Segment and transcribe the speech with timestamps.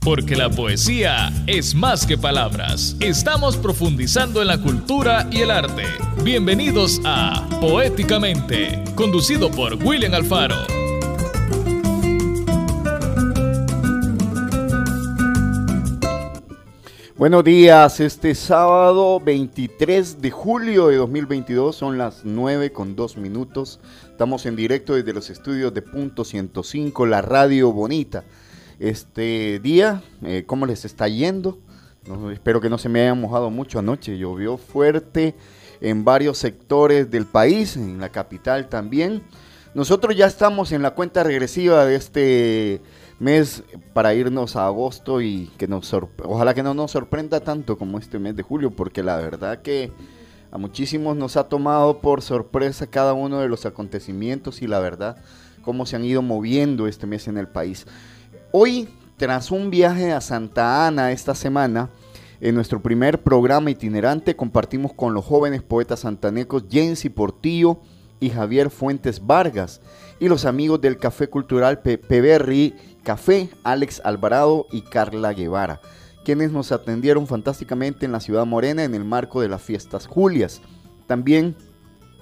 [0.00, 2.96] porque la poesía es más que palabras.
[3.00, 5.84] Estamos profundizando en la cultura y el arte.
[6.22, 10.56] Bienvenidos a Poéticamente, conducido por William Alfaro.
[17.16, 23.80] Buenos días, este sábado 23 de julio de 2022 son las 9 con 2 minutos.
[24.08, 28.22] Estamos en directo desde los estudios de Punto 105, la radio bonita.
[28.78, 31.58] Este día, eh, ¿cómo les está yendo?
[32.32, 34.16] espero que no se me hayan mojado mucho anoche.
[34.16, 35.34] Llovió fuerte
[35.80, 39.22] en varios sectores del país, en la capital también.
[39.74, 42.80] Nosotros ya estamos en la cuenta regresiva de este
[43.18, 45.92] mes para irnos a agosto y que nos
[46.22, 49.92] ojalá que no nos sorprenda tanto como este mes de julio, porque la verdad que
[50.50, 55.16] a muchísimos nos ha tomado por sorpresa cada uno de los acontecimientos y la verdad
[55.62, 57.84] cómo se han ido moviendo este mes en el país.
[58.50, 58.88] Hoy,
[59.18, 61.90] tras un viaje a Santa Ana esta semana,
[62.40, 67.80] en nuestro primer programa itinerante compartimos con los jóvenes poetas santanecos Jensi Portillo
[68.20, 69.82] y Javier Fuentes Vargas
[70.18, 75.82] y los amigos del Café Cultural Peberry Café, Alex Alvarado y Carla Guevara,
[76.24, 80.62] quienes nos atendieron fantásticamente en la ciudad morena en el marco de las fiestas Julias.
[81.06, 81.54] También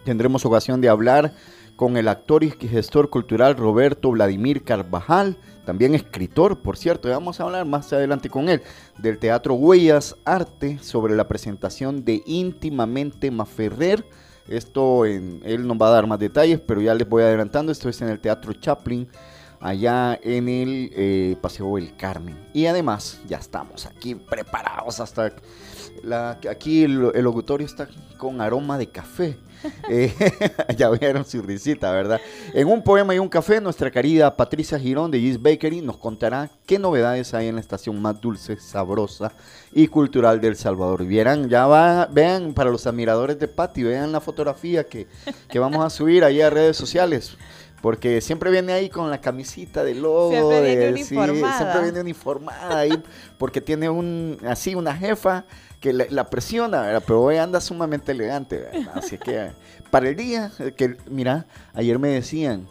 [0.05, 1.35] tendremos ocasión de hablar
[1.77, 7.39] con el actor y gestor cultural Roberto Vladimir Carvajal, también escritor, por cierto, y vamos
[7.39, 8.63] a hablar más adelante con él,
[8.97, 14.07] del Teatro Huellas Arte sobre la presentación de Íntimamente Maferrer.
[14.49, 17.89] Esto en, él nos va a dar más detalles, pero ya les voy adelantando, esto
[17.89, 19.09] es en el Teatro Chaplin
[19.61, 22.39] allá en el eh, Paseo del Carmen.
[22.53, 25.33] Y además ya estamos aquí preparados hasta...
[26.03, 29.39] La, aquí el, locutorio está con aroma de café.
[29.89, 30.13] Eh,
[30.77, 32.21] ya vieron su risita, ¿verdad?
[32.53, 36.51] En un poema y un café, nuestra querida Patricia Girón de Gis Bakery nos contará
[36.67, 39.33] qué novedades hay en la estación más dulce, sabrosa
[39.73, 41.05] y cultural del Salvador.
[41.05, 45.09] Vieran, ya va, vean para los admiradores de Patti, vean la fotografía que,
[45.49, 47.37] que vamos a subir ahí a redes sociales.
[47.81, 50.31] Porque siempre viene ahí con la camisita de logo.
[50.31, 51.59] Siempre viene uniformada.
[51.59, 53.03] siempre viene uniformada ahí
[53.39, 55.45] porque tiene un así una jefa
[55.81, 58.67] que la, presiona, pero hoy anda sumamente elegante.
[58.95, 59.51] Así que
[59.91, 62.67] para el día, que mira, ayer me decían,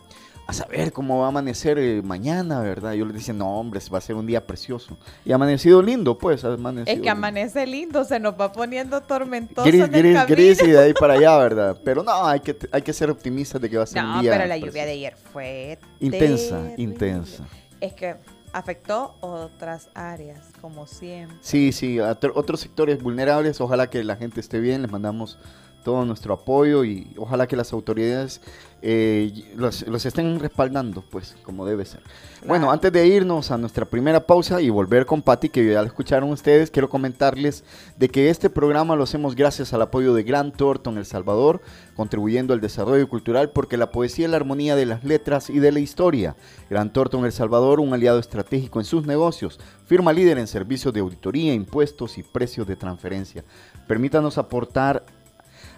[0.47, 2.93] a saber cómo va a amanecer eh, mañana, ¿verdad?
[2.93, 4.97] Yo les decía, no, hombre, va a ser un día precioso.
[5.25, 9.01] Y ha amanecido lindo, pues, ha amanecido Es que amanece lindo, se nos va poniendo
[9.01, 11.81] tormentoso gris, en el gris, gris, y de ahí para allá, ¿verdad?
[11.83, 14.31] Pero no, hay que, hay que ser optimistas de que va a ser un día
[14.31, 15.79] No, pero la lluvia de ayer fue...
[15.99, 17.43] Intensa, intensa.
[17.81, 18.15] Es que
[18.53, 21.37] afectó otras áreas, como siempre.
[21.41, 25.37] Sí, sí, otros sectores vulnerables, ojalá que la gente esté bien, les mandamos
[25.85, 28.41] todo nuestro apoyo y ojalá que las autoridades
[28.81, 32.01] eh, los, estén respaldando, pues, como debe ser.
[32.45, 35.87] Bueno, antes de irnos a nuestra primera pausa y volver con Patti, que ya lo
[35.87, 37.63] escucharon ustedes, quiero comentarles
[37.97, 41.61] de que este programa lo hacemos gracias al apoyo de Gran Thornton El Salvador,
[41.95, 45.71] contribuyendo al desarrollo cultural, porque la poesía es la armonía de las letras y de
[45.71, 46.35] la historia.
[46.69, 50.99] Gran Thornton El Salvador, un aliado estratégico en sus negocios, firma líder en servicios de
[50.99, 53.43] auditoría, impuestos y precios de transferencia.
[53.87, 55.03] Permítanos aportar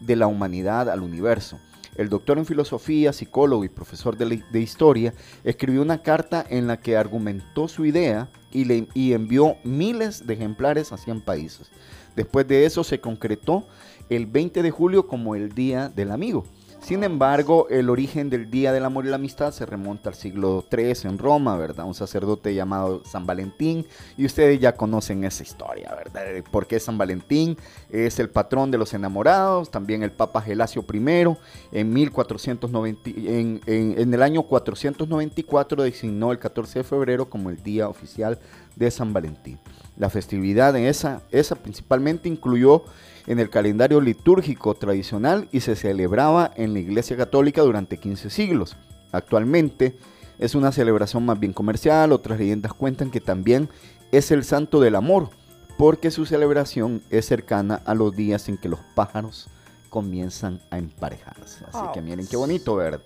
[0.00, 1.60] de la humanidad al universo.
[1.96, 5.12] El doctor en filosofía, psicólogo y profesor de, historia
[5.44, 10.34] escribió una carta en la que argumentó su idea y, le, y envió miles de
[10.34, 11.70] ejemplares a 100 países.
[12.16, 13.66] Después de eso se concretó
[14.08, 16.46] el 20 de julio como el Día del Amigo.
[16.82, 20.64] Sin embargo, el origen del Día del Amor y la Amistad se remonta al siglo
[20.68, 21.86] III en Roma, ¿verdad?
[21.86, 23.86] Un sacerdote llamado San Valentín,
[24.16, 26.22] y ustedes ya conocen esa historia, ¿verdad?
[26.50, 27.56] Porque San Valentín
[27.88, 31.36] es el patrón de los enamorados, también el Papa Gelasio I,
[31.70, 37.88] en, 1490, en, en el año 494 designó el 14 de febrero como el Día
[37.88, 38.40] Oficial
[38.74, 39.60] de San Valentín.
[39.96, 42.82] La festividad en esa, esa principalmente incluyó
[43.26, 48.76] en el calendario litúrgico tradicional y se celebraba en la Iglesia Católica durante 15 siglos.
[49.12, 49.96] Actualmente
[50.38, 53.68] es una celebración más bien comercial, otras leyendas cuentan que también
[54.10, 55.30] es el santo del amor,
[55.78, 59.48] porque su celebración es cercana a los días en que los pájaros
[59.88, 61.64] comienzan a emparejarse.
[61.72, 63.00] Así que miren qué bonito, ¿verdad?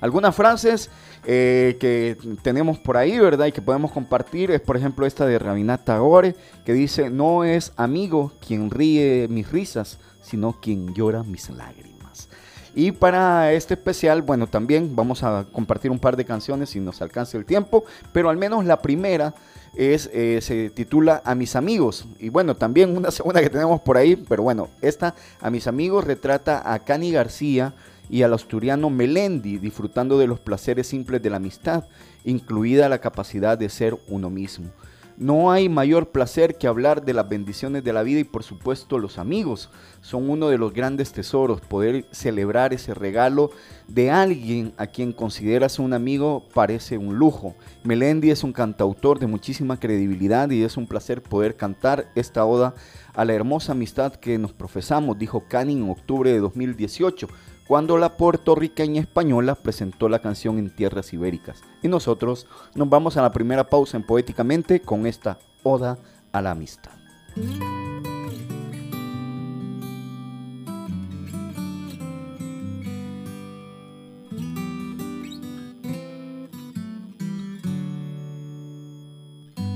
[0.00, 0.90] Algunas frases
[1.24, 3.46] eh, que tenemos por ahí, ¿verdad?
[3.46, 6.34] Y que podemos compartir es, por ejemplo, esta de Rabinat Tagore,
[6.64, 12.28] que dice, no es amigo quien ríe mis risas, sino quien llora mis lágrimas.
[12.74, 17.00] Y para este especial, bueno, también vamos a compartir un par de canciones si nos
[17.02, 19.34] alcanza el tiempo, pero al menos la primera
[19.76, 22.06] es, eh, se titula A mis amigos.
[22.18, 26.04] Y bueno, también una segunda que tenemos por ahí, pero bueno, esta A mis amigos
[26.04, 27.74] retrata a Cani García,
[28.08, 31.84] y al asturiano Melendi disfrutando de los placeres simples de la amistad,
[32.24, 34.70] incluida la capacidad de ser uno mismo.
[35.16, 38.98] No hay mayor placer que hablar de las bendiciones de la vida y por supuesto
[38.98, 39.70] los amigos
[40.00, 41.60] son uno de los grandes tesoros.
[41.60, 43.52] Poder celebrar ese regalo
[43.86, 47.54] de alguien a quien consideras un amigo parece un lujo.
[47.84, 52.74] Melendi es un cantautor de muchísima credibilidad y es un placer poder cantar esta oda
[53.14, 57.28] a la hermosa amistad que nos profesamos, dijo Cani en octubre de 2018
[57.66, 61.62] cuando la puertorriqueña española presentó la canción en tierras ibéricas.
[61.82, 65.98] Y nosotros nos vamos a la primera pausa en Poéticamente con esta Oda
[66.32, 66.92] a la Amistad.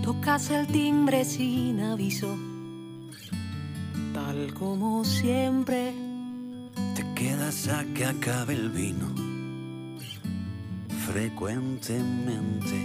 [0.02, 2.34] Tocas el timbre sin aviso,
[4.14, 6.07] tal como siempre
[7.18, 9.08] quedas a que acabe el vino.
[11.04, 12.78] Frecuentemente.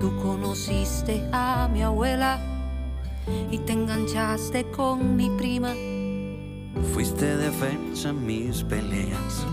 [0.00, 2.38] Tú conociste a mi abuela
[3.50, 5.74] y te enganchaste con mi prima.
[6.94, 9.44] Fuiste defensa en mis peleas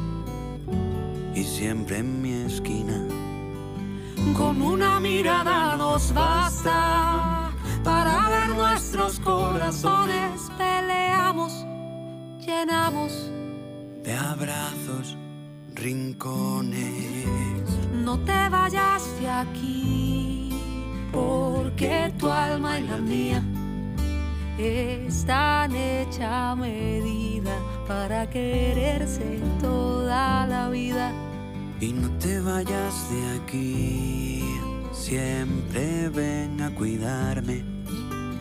[1.34, 3.08] y siempre en mi esquina.
[4.38, 7.52] Con una mirada nos basta
[7.84, 10.52] para ver nuestros corazones.
[10.60, 11.66] Peleamos,
[12.40, 13.32] llenamos
[14.04, 15.18] de abrazos,
[15.74, 17.26] rincones.
[18.04, 20.50] No te vayas de aquí,
[21.12, 23.44] porque tu alma y la mía
[24.58, 27.58] están hecha a medida
[27.88, 31.12] para quererse toda la vida.
[31.80, 34.44] Y no te vayas de aquí,
[34.92, 37.64] siempre ven a cuidarme.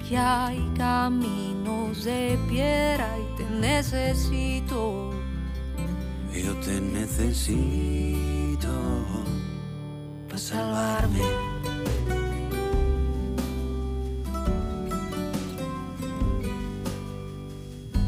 [0.09, 5.22] Que hay caminos de piedra y te necesito
[6.41, 8.69] yo te necesito
[10.29, 11.21] para salvarme.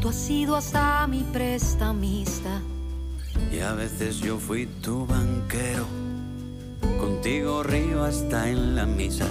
[0.01, 2.61] Tú has sido hasta mi prestamista.
[3.51, 5.85] Y a veces yo fui tu banquero.
[6.99, 9.27] Contigo río hasta en la misa.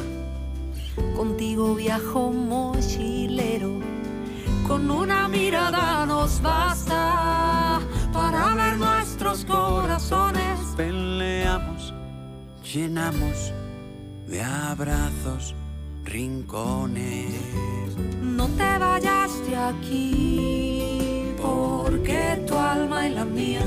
[1.16, 3.80] Contigo viajo mochilero.
[4.66, 7.13] Con una mirada nos basta
[9.44, 10.58] nuestros corazones.
[10.76, 11.94] Peleamos,
[12.62, 13.52] llenamos
[14.26, 15.54] de abrazos
[16.04, 17.30] rincones.
[18.22, 23.66] No te vayas de aquí, porque tu alma y la mía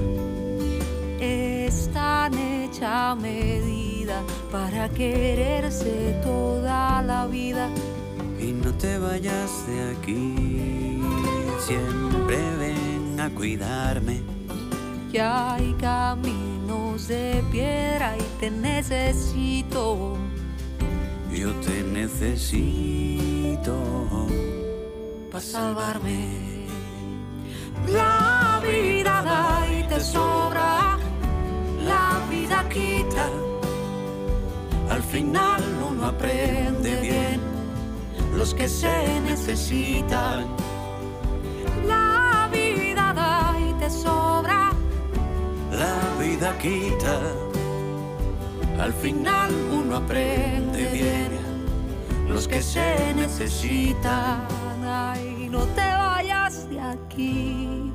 [1.20, 7.70] están hecha a medida para quererse toda la vida.
[8.40, 11.02] Y no te vayas de aquí,
[11.60, 14.27] siempre ven a cuidarme
[15.18, 20.16] que hay caminos de piedra y te necesito.
[21.34, 23.76] Yo te necesito
[25.32, 26.68] para salvarme.
[27.88, 31.00] La vida da y te sobra,
[31.84, 33.28] la vida quita.
[34.92, 37.42] Al final uno aprende bien
[38.36, 40.46] los que se necesitan.
[41.88, 44.37] La vida da y te sobra
[45.78, 47.20] la vida quita.
[48.80, 51.30] Al final uno aprende bien
[52.28, 54.48] los que se necesitan.
[54.84, 57.92] Ay, no te vayas de aquí.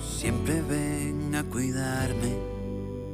[0.00, 2.56] Siempre ven a cuidarme.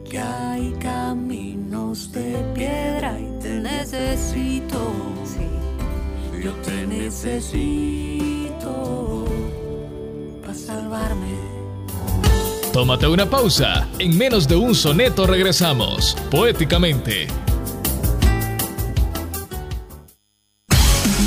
[0.08, 4.92] Que hay caminos de piedra y te necesito.
[5.24, 5.48] Sí.
[6.42, 8.34] Yo te necesito
[10.42, 11.31] para salvarme.
[12.72, 13.86] Tómate una pausa.
[13.98, 16.16] En menos de un soneto regresamos.
[16.30, 17.26] Poéticamente.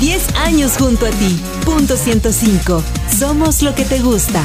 [0.00, 1.40] 10 años junto a ti.
[1.64, 2.82] Punto 105.
[3.16, 4.44] Somos lo que te gusta.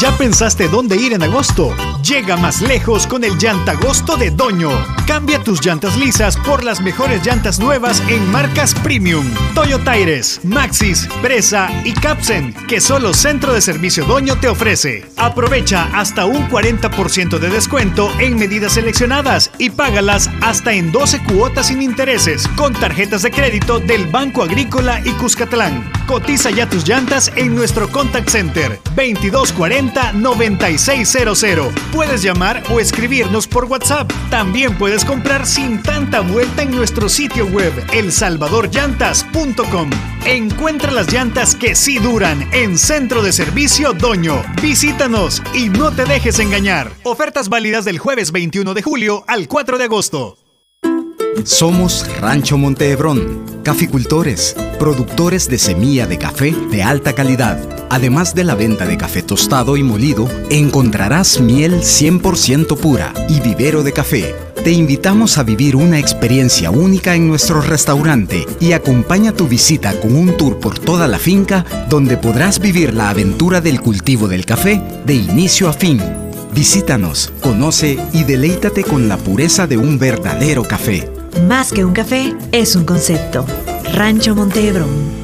[0.00, 1.72] ¿Ya pensaste dónde ir en agosto?
[2.02, 4.70] Llega más lejos con el Llantagosto de Doño.
[5.06, 9.26] Cambia tus llantas lisas por las mejores llantas nuevas en marcas premium.
[9.54, 15.04] Toyota Tires, Maxis, Presa y Capsen, que solo Centro de Servicio Doño te ofrece.
[15.16, 21.66] Aprovecha hasta un 40% de descuento en medidas seleccionadas y págalas hasta en 12 cuotas
[21.66, 25.92] sin intereses con tarjetas de crédito del Banco Agrícola y Cuscatlán.
[26.06, 31.89] Cotiza ya tus llantas en nuestro contact center 2240-9600.
[31.92, 34.10] Puedes llamar o escribirnos por WhatsApp.
[34.30, 39.90] También puedes comprar sin tanta vuelta en nuestro sitio web elsalvadorllantas.com.
[40.24, 44.42] Encuentra las llantas que sí duran en Centro de Servicio Doño.
[44.62, 46.92] Visítanos y no te dejes engañar.
[47.02, 50.36] Ofertas válidas del jueves 21 de julio al 4 de agosto.
[51.44, 57.58] Somos Rancho Montehebrón, caficultores, productores de semilla de café de alta calidad.
[57.90, 63.82] Además de la venta de café tostado y molido, encontrarás miel 100% pura y vivero
[63.82, 64.34] de café.
[64.62, 70.14] Te invitamos a vivir una experiencia única en nuestro restaurante y acompaña tu visita con
[70.14, 74.82] un tour por toda la finca donde podrás vivir la aventura del cultivo del café
[75.06, 76.00] de inicio a fin.
[76.54, 81.19] Visítanos, conoce y deleítate con la pureza de un verdadero café.
[81.46, 83.46] Más que un café, es un concepto.
[83.94, 85.20] Rancho Montehebrón.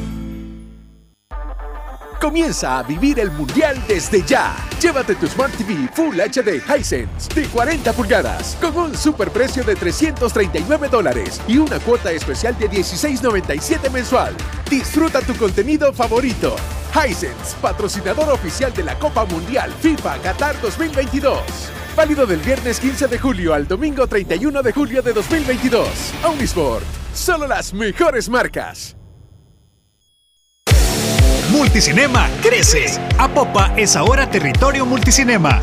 [2.21, 4.57] Comienza a vivir el mundial desde ya.
[4.81, 10.89] Llévate tu Smart TV Full HD Hisense de 40 pulgadas con un superprecio de 339
[10.89, 14.35] dólares y una cuota especial de 16.97 mensual.
[14.69, 16.57] Disfruta tu contenido favorito.
[16.93, 21.86] Hisense, patrocinador oficial de la Copa Mundial FIFA Qatar 2022.
[21.97, 25.89] Válido del viernes 15 de julio al domingo 31 de julio de 2022.
[26.25, 26.85] Omnisport.
[27.15, 28.95] Solo las mejores marcas.
[31.51, 33.01] Multicinema crece.
[33.19, 35.63] Apopa es ahora territorio multicinema.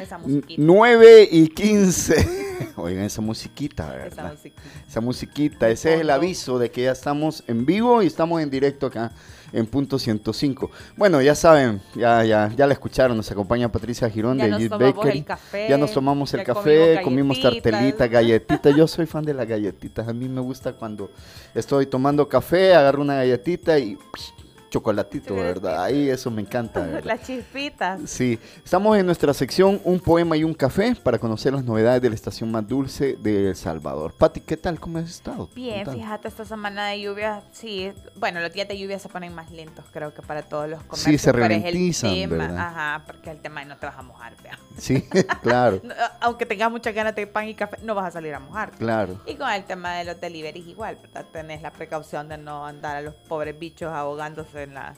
[0.00, 0.62] Esa musiquita.
[0.62, 2.28] 9 y 15.
[2.76, 4.32] Oigan esa musiquita, Esa ¿verdad?
[4.32, 4.62] musiquita.
[4.88, 8.50] Esa musiquita, ese es el aviso de que ya estamos en vivo y estamos en
[8.50, 9.12] directo acá
[9.56, 10.70] en punto 105.
[10.96, 15.24] Bueno, ya saben, ya ya ya la escucharon, nos acompaña Patricia Girón Ya de el
[15.24, 18.76] café, ya nos tomamos el café, comimos tartelitas, galletitas.
[18.76, 20.06] Yo soy fan de las galletitas.
[20.06, 21.10] A mí me gusta cuando
[21.54, 24.35] estoy tomando café, agarro una galletita y psh,
[24.76, 25.84] chocolatito, ¿verdad?
[25.84, 27.04] Ahí eso me encanta, ¿verdad?
[27.04, 28.00] Las chispitas.
[28.04, 32.08] Sí, estamos en nuestra sección Un poema y un café para conocer las novedades de
[32.10, 34.12] la estación más dulce de El Salvador.
[34.12, 34.78] Pati, ¿qué tal?
[34.78, 35.48] ¿Cómo has estado?
[35.54, 39.50] Bien, fíjate, esta semana de lluvia, sí, bueno, los días de lluvia se ponen más
[39.50, 41.12] lentos, creo que para todos los comercios.
[41.12, 42.58] Sí, se pero es el ralentizan, tema, ¿verdad?
[42.58, 44.58] Ajá, porque el tema de no te vas a mojar, vea.
[44.76, 45.02] Sí,
[45.42, 45.80] claro,
[46.20, 48.72] Aunque tengas muchas ganas de pan y café, no vas a salir a mojar.
[48.72, 49.20] claro.
[49.26, 51.24] Y con el tema de los deliveries igual, ¿verdad?
[51.32, 54.94] Tenés la precaución de no andar a los pobres bichos ahogándose la...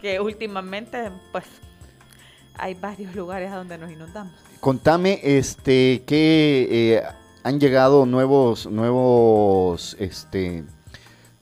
[0.00, 1.44] Que últimamente, pues,
[2.54, 4.32] hay varios lugares a donde nos inundamos.
[4.60, 7.02] Contame, este, que eh,
[7.42, 10.64] han llegado nuevos, nuevos, este,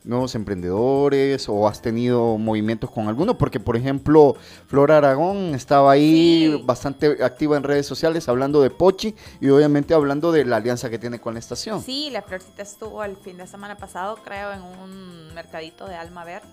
[0.05, 4.37] nuevos emprendedores o has tenido movimientos con alguno, porque por ejemplo,
[4.69, 6.63] Flora Aragón estaba ahí Sí.
[6.65, 10.99] bastante activa en redes sociales hablando de Pochi y obviamente hablando de la alianza que
[10.99, 11.83] tiene con la estación.
[11.83, 16.25] Sí, la Florcita estuvo el fin de semana pasado, creo, en un mercadito de alma
[16.25, 16.47] verde,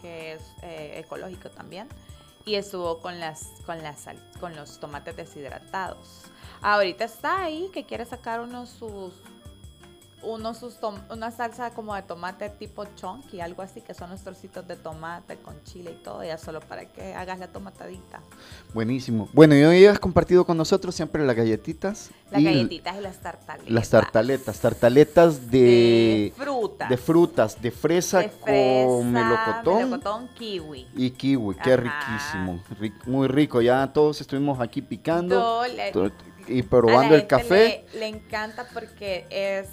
[0.00, 1.88] que es eh, ecológico también,
[2.44, 4.06] y estuvo con las, con las,
[4.40, 6.22] con los tomates deshidratados.
[6.62, 9.12] Ahorita está ahí que quiere sacar unos sus
[10.22, 10.76] unos sus
[11.10, 15.36] una salsa como de tomate tipo chonky, algo así, que son los trocitos de tomate
[15.36, 18.20] con chile y todo, ya solo para que hagas la tomatadita.
[18.74, 19.28] Buenísimo.
[19.32, 22.10] Bueno, y hoy has compartido con nosotros siempre las galletitas.
[22.30, 23.70] Las galletitas y las tartaletas.
[23.70, 26.88] Las tartaletas, tartaletas de, de frutas.
[26.88, 29.76] De frutas, de fresa, De fresa, con melocotón.
[29.90, 30.86] melocotón, kiwi.
[30.96, 31.82] Y kiwi, qué Ajá.
[31.82, 33.62] riquísimo, ri- muy rico.
[33.62, 35.62] Ya todos estuvimos aquí picando
[36.48, 37.84] y probando el café.
[37.92, 39.68] Le, le encanta porque es,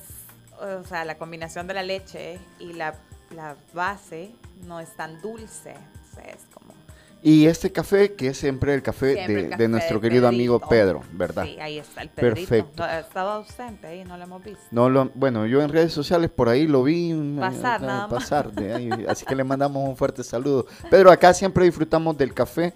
[0.60, 2.96] o sea, la combinación de la leche y la,
[3.36, 4.32] la base
[4.66, 5.74] no es tan dulce.
[5.74, 6.74] O sea, es como
[7.22, 10.02] Y este café, que es siempre el café, siempre de, el de café nuestro de
[10.08, 10.70] querido amigo Pedrito.
[10.70, 11.44] Pedro, ¿verdad?
[11.46, 12.50] Sí, ahí está el Pedrito.
[12.50, 12.88] Perfecto.
[12.88, 14.64] No, Estaba ausente ahí, no lo hemos visto.
[14.72, 18.08] No lo, bueno, yo en redes sociales por ahí lo vi mm, Pasar, eh, nada
[18.08, 18.24] más.
[18.24, 20.66] pasar de ahí, así que le mandamos un fuerte saludo.
[20.90, 22.74] Pedro, acá siempre disfrutamos del café,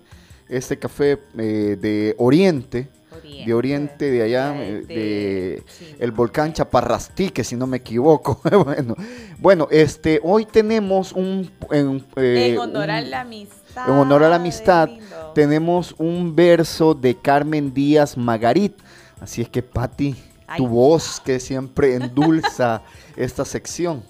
[0.47, 2.89] este café eh, de Oriente,
[3.23, 5.63] de Oriente, de allá, de,
[5.99, 8.41] el volcán Chaparrastí, que si no me equivoco.
[8.65, 8.95] bueno,
[9.37, 13.87] bueno, este, hoy tenemos un, en, eh, En honor a la amistad.
[13.87, 14.89] en honor a la amistad,
[15.33, 18.77] tenemos un verso de Carmen Díaz Magarit.
[19.21, 20.15] Así es que, Patti,
[20.57, 22.81] tu voz que siempre endulza
[23.15, 24.03] esta sección.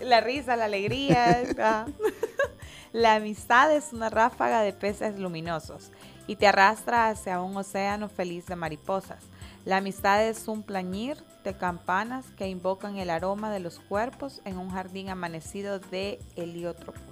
[0.00, 1.42] La risa, la alegría.
[1.58, 1.86] ah.
[2.92, 5.90] la amistad es una ráfaga de peces luminosos
[6.26, 9.22] y te arrastra hacia un océano feliz de mariposas.
[9.64, 14.58] La amistad es un plañir de campanas que invocan el aroma de los cuerpos en
[14.58, 17.02] un jardín amanecido de heliótropos.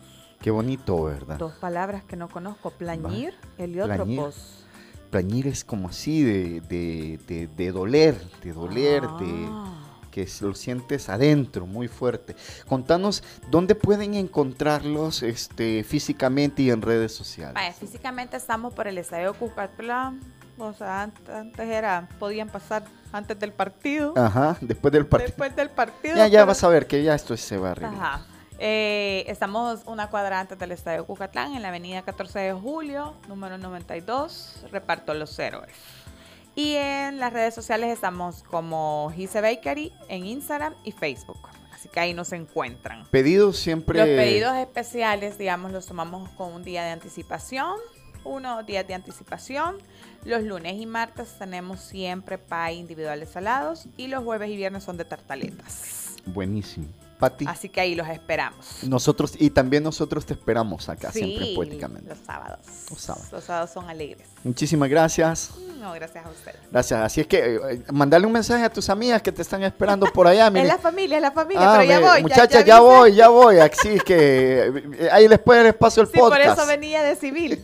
[0.40, 1.38] Qué bonito, ¿verdad?
[1.38, 2.70] Dos palabras que no conozco.
[2.70, 4.64] Plañir, heliótropos.
[5.10, 9.81] Plañir es como así, de, de, de- de doler, de doler, de Ah.
[10.12, 12.36] Que lo sientes adentro, muy fuerte.
[12.68, 17.54] Contanos, ¿dónde pueden encontrarlos este, físicamente y en redes sociales?
[17.54, 20.20] Vaya, físicamente estamos por el estadio Cucatlán.
[20.58, 24.12] O sea, antes, antes era, podían pasar antes del partido.
[24.16, 25.28] Ajá, después del partido.
[25.28, 26.14] Después del partido.
[26.14, 27.94] Ya, ya pero- vas a ver que ya esto se va a arreglar.
[27.94, 28.26] Ajá.
[28.58, 33.58] Eh, estamos una cuadra antes del Estadio Cucatlán, en la avenida 14 de julio, número
[33.58, 35.72] 92, reparto Los Héroes.
[36.54, 41.38] Y en las redes sociales estamos como Gise Bakery en Instagram y Facebook.
[41.72, 43.06] Así que ahí nos encuentran.
[43.10, 43.98] Pedidos siempre.
[43.98, 47.76] Los pedidos especiales, digamos, los tomamos con un día de anticipación,
[48.24, 49.78] unos días de anticipación.
[50.24, 54.96] Los lunes y martes tenemos siempre pie individuales salados y los jueves y viernes son
[54.96, 56.16] de tartaletas.
[56.26, 56.86] Buenísimo.
[57.46, 58.82] Así que ahí los esperamos.
[58.84, 62.08] nosotros, y también nosotros te esperamos acá, siempre poéticamente.
[62.10, 62.58] Los sábados.
[62.90, 63.32] Los sábados.
[63.32, 64.26] Los sábados son alegres.
[64.44, 65.50] Muchísimas gracias.
[65.78, 66.58] No, gracias a ustedes.
[66.70, 67.00] Gracias.
[67.00, 70.26] Así es que eh, mandale un mensaje a tus amigas que te están esperando por
[70.28, 70.46] allá.
[70.54, 72.22] Es la familia, es la familia, Ah, pero ya me- voy.
[72.22, 73.58] Muchachas, ya, voy, ya voy.
[73.58, 74.66] Así es que
[75.00, 76.58] eh, ahí les puede dar espacio el Sí, por podcast.
[76.58, 77.60] eso venía de civil.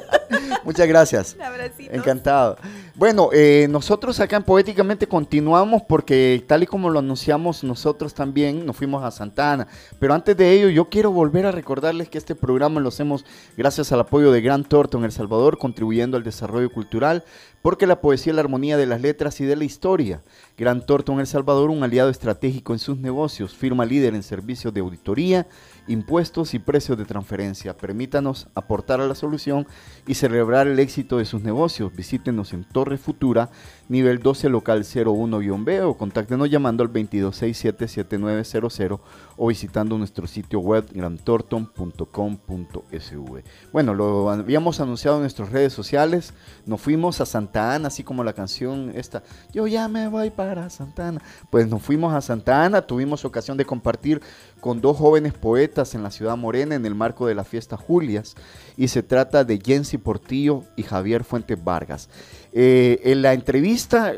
[0.64, 1.36] Muchas gracias.
[1.42, 1.94] Abracitos.
[1.94, 2.56] Encantado.
[2.94, 8.64] Bueno, eh, nosotros acá en Poéticamente continuamos porque tal y como lo anunciamos nosotros también
[8.66, 9.68] nos fuimos a Santa Ana.
[9.98, 13.24] Pero antes de ello yo quiero volver a recordarles que este programa lo hacemos
[13.56, 17.24] gracias al apoyo de Gran Torto en El Salvador, contribuyendo al desarrollo cultural,
[17.62, 20.22] porque la poesía es la armonía de las letras y de la historia.
[20.56, 24.72] Gran Torto en El Salvador, un aliado estratégico en sus negocios, firma líder en servicios
[24.74, 25.46] de auditoría,
[25.86, 27.76] impuestos y precios de transferencia.
[27.76, 29.66] Permítanos aportar a la solución
[30.06, 31.94] y celebrar el éxito de sus negocios.
[31.94, 33.50] Visítenos en Torre Futura,
[33.90, 39.00] nivel 12, local 01-B o contáctenos llamando al 2267-7900
[39.36, 43.42] o visitando nuestro sitio web grantorton.com.sv.
[43.72, 46.34] Bueno, lo habíamos anunciado en nuestras redes sociales.
[46.66, 50.70] Nos fuimos a Santa Ana, así como la canción esta, yo ya me voy para
[50.70, 51.20] Santa Ana.
[51.50, 54.22] Pues nos fuimos a Santa Ana, tuvimos ocasión de compartir
[54.60, 58.36] con dos jóvenes poetas en la ciudad morena en el marco de la fiesta Julias
[58.76, 62.08] y se trata de Jensi Portillo y Javier Fuentes Vargas.
[62.52, 64.12] Eh, en la entrevista,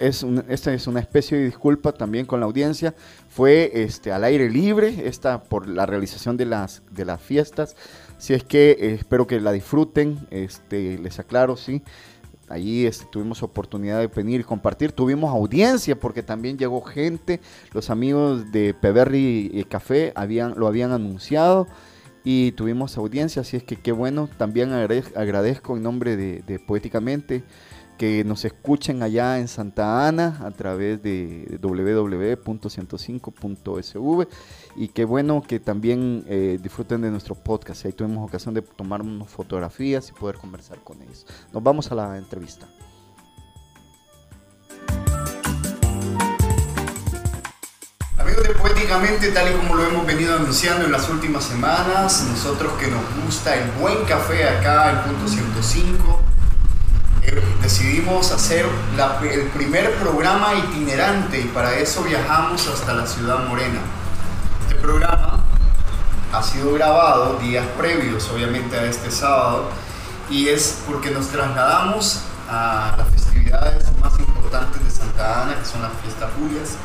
[0.00, 2.94] es un- esta es una especie de disculpa también con la audiencia,
[3.28, 7.76] fue este, al aire libre, esta por la realización de las, de las fiestas,
[8.18, 11.82] si es que eh, espero que la disfruten, este, les aclaro, sí.
[12.48, 14.90] Allí este, tuvimos oportunidad de venir y compartir.
[14.90, 17.38] Tuvimos audiencia porque también llegó gente.
[17.72, 21.68] Los amigos de Peberry y Café habían, lo habían anunciado
[22.24, 23.42] y tuvimos audiencia.
[23.42, 24.28] Así es que qué bueno.
[24.38, 27.44] También agrade- agradezco en nombre de, Poéticamente
[27.98, 34.26] que nos escuchen allá en Santa Ana a través de www.105.sv
[34.76, 37.84] y qué bueno que también eh, disfruten de nuestro podcast.
[37.84, 41.26] Ahí tuvimos ocasión de tomar unas fotografías y poder conversar con ellos.
[41.52, 42.66] Nos vamos a la entrevista.
[48.36, 52.86] De Poéticamente, tal y como lo hemos venido anunciando en las últimas semanas, nosotros que
[52.86, 56.20] nos gusta el buen café acá, el punto 105,
[57.22, 58.66] eh, decidimos hacer
[59.22, 63.80] el primer programa itinerante y para eso viajamos hasta la ciudad morena.
[64.62, 65.44] Este programa
[66.32, 69.70] ha sido grabado días previos, obviamente, a este sábado
[70.30, 75.82] y es porque nos trasladamos a las festividades más importantes de Santa Ana, que son
[75.82, 76.76] las fiestas julias.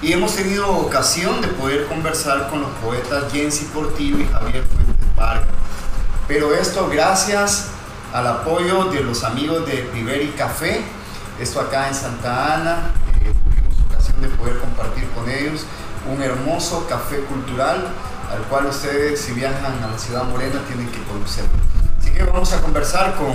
[0.00, 5.16] Y hemos tenido ocasión de poder conversar con los poetas Jensi Portillo y Javier Fuentes
[5.16, 5.48] Vargas.
[6.28, 7.68] Pero esto gracias
[8.12, 10.82] al apoyo de los amigos de Piveri Café,
[11.40, 15.66] esto acá en Santa Ana, eh, tuvimos ocasión de poder compartir con ellos
[16.10, 17.88] un hermoso café cultural
[18.30, 21.44] al cual ustedes si viajan a la ciudad morena tienen que conocer.
[21.98, 23.32] Así que vamos a conversar con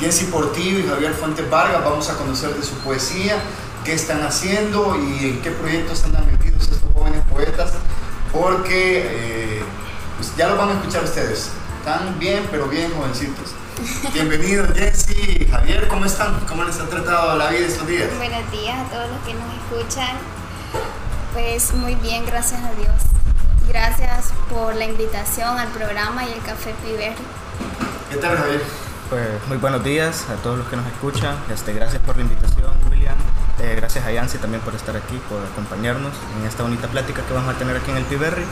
[0.00, 3.36] Jesse Portillo y Javier Fuentes Vargas, vamos a conocer de su poesía,
[3.88, 7.72] qué están haciendo y en qué proyectos están metidos estos jóvenes poetas,
[8.30, 9.62] porque eh,
[10.18, 11.52] pues ya lo van a escuchar ustedes.
[11.78, 13.54] Están bien, pero bien jovencitos.
[14.12, 16.38] Bienvenidos Jessy, Javier, ¿cómo están?
[16.40, 18.14] ¿Cómo les ha tratado la vida estos días?
[18.18, 20.16] Buenos días a todos los que nos escuchan.
[21.32, 22.92] Pues muy bien, gracias a Dios.
[23.68, 27.14] Gracias por la invitación al programa y el Café Piber.
[28.10, 28.62] ¿Qué tal Javier?
[29.08, 31.38] Pues muy buenos días a todos los que nos escuchan.
[31.50, 33.16] Este, gracias por la invitación, William.
[33.60, 37.34] Eh, gracias a Yancy también por estar aquí, por acompañarnos en esta bonita plática que
[37.34, 38.44] vamos a tener aquí en el Piberry.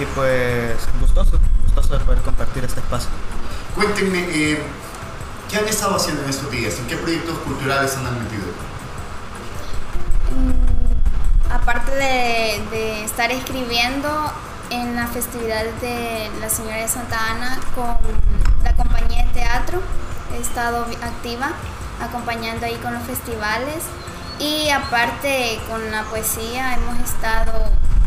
[0.00, 3.10] Y pues gustoso, gustoso de poder compartir este espacio.
[3.74, 4.58] Cuéntenme, eh,
[5.50, 6.78] ¿qué han estado haciendo en estos días?
[6.78, 8.44] ¿En qué proyectos culturales han metido?
[10.32, 14.32] Mm, aparte de, estar escribiendo
[14.70, 17.98] en la festividad de la Señora de Santa Ana con
[18.64, 19.80] la compañía de teatro,
[20.34, 21.50] he estado activa
[22.00, 23.84] acompañando ahí con los festivales
[24.38, 27.52] y aparte con la poesía hemos estado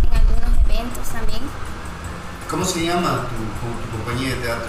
[0.04, 1.42] en algunos eventos también.
[2.50, 4.68] ¿Cómo se llama tu compañía de teatro?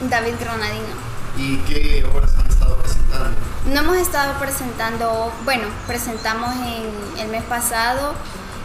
[0.00, 0.94] David Granadino.
[1.36, 3.36] ¿Y qué obras han estado presentando?
[3.66, 8.14] No hemos estado presentando, bueno, presentamos en el mes pasado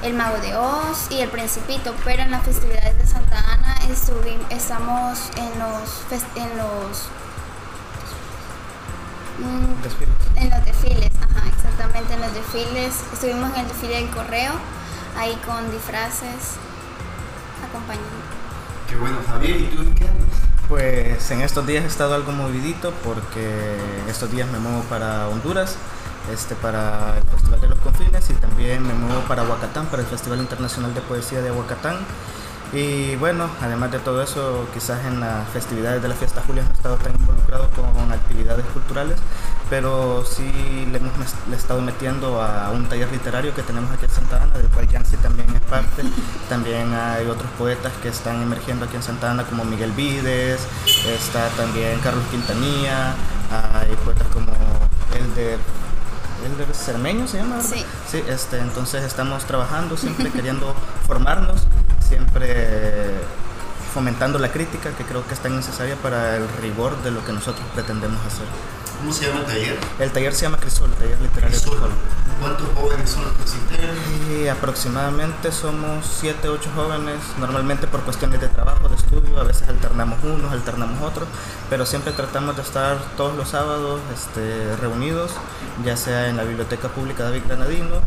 [0.04, 3.62] El Mago de Oz y El Principito, pero en las festividades de Santa Ana
[4.50, 7.10] estamos en los, en los
[9.44, 10.16] mm, desfiles.
[10.36, 13.04] En los desfiles, ajá, exactamente en los desfiles.
[13.14, 14.54] Estuvimos en el desfile del correo,
[15.18, 16.58] ahí con disfraces,
[17.68, 18.10] acompañando.
[18.88, 20.10] Qué bueno, Javier, ¿y tú qué
[20.72, 23.76] pues en estos días he estado algo movidito porque
[24.08, 25.76] estos días me muevo para Honduras,
[26.32, 30.08] este, para el Festival de los Confines y también me muevo para Huacatán, para el
[30.08, 31.98] Festival Internacional de Poesía de Huacatán.
[32.74, 36.74] Y bueno, además de todo eso, quizás en las festividades de la fiesta Julia he
[36.74, 39.18] estado tan involucrado con actividades culturales,
[39.70, 40.50] pero sí
[40.90, 41.12] le hemos
[41.50, 44.88] le estado metiendo a un taller literario que tenemos aquí en Santa Ana, del cual
[44.88, 46.04] Yancy también es parte.
[46.50, 50.68] También hay otros poetas que están emergiendo aquí en Santa Ana, como Miguel Vides,
[51.08, 53.14] está también Carlos Quintanilla,
[53.74, 54.52] hay poetas como
[55.18, 55.58] el de
[56.46, 57.86] Elder Cermeño se llama, Sí.
[58.10, 60.76] Sí, este, entonces estamos trabajando, siempre queriendo
[61.08, 61.68] formarnos
[62.12, 63.22] siempre
[63.94, 67.32] fomentando la crítica que creo que es tan necesaria para el rigor de lo que
[67.32, 68.46] nosotros pretendemos hacer.
[69.00, 69.80] ¿Cómo se llama el taller?
[70.00, 71.90] El taller se llama Crisol, taller literario Crisol.
[72.40, 74.58] ¿Cuántos jóvenes son los que se integran?
[74.58, 80.20] aproximadamente somos 7, 8 jóvenes, normalmente por cuestiones de trabajo, de estudio, a veces alternamos
[80.24, 81.28] unos, alternamos otros,
[81.70, 85.32] pero siempre tratamos de estar todos los sábados este, reunidos,
[85.86, 88.02] ya sea en la Biblioteca Pública David Granadino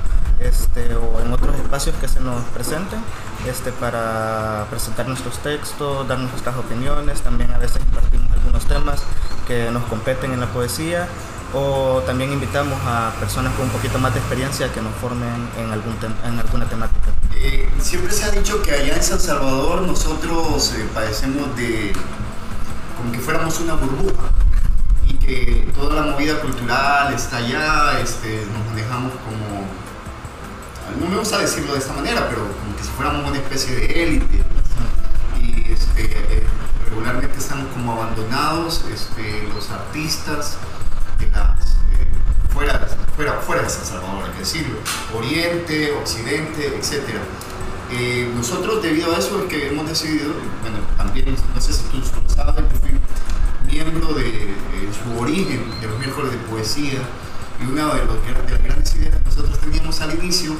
[0.44, 3.00] este, o en otros espacios que se nos presenten
[3.48, 9.02] este, para presentar nuestros textos, dar nuestras opiniones, también a veces compartimos algunos temas
[9.46, 11.08] que nos competen en la poesía
[11.54, 15.70] o también invitamos a personas con un poquito más de experiencia que nos formen en,
[15.70, 17.10] algún en alguna temática.
[17.36, 21.92] Eh, siempre se ha dicho que allá en San Salvador nosotros eh, padecemos de
[22.96, 24.30] como que fuéramos una burbuja
[25.06, 29.43] y que toda la movida cultural está allá, este, nos manejamos como,
[31.00, 34.02] no me gusta decirlo de esta manera, pero como que si fuéramos una especie de
[34.02, 34.42] élite
[35.40, 36.44] y este,
[36.88, 40.56] regularmente estamos como abandonados este, los artistas
[41.18, 42.06] de las, eh,
[42.52, 44.76] fuera, fuera, fuera de San Salvador, hay que decirlo,
[45.16, 47.18] Oriente, Occidente, etc.
[47.90, 51.98] Eh, nosotros debido a eso es que hemos decidido, bueno, también, no sé si tú
[51.98, 52.98] lo sabes, yo fui
[53.66, 54.54] miembro de,
[54.92, 57.00] su origen de los miércoles de poesía
[57.60, 60.54] y una de, los, de las grandes ideas que nosotros teníamos al inicio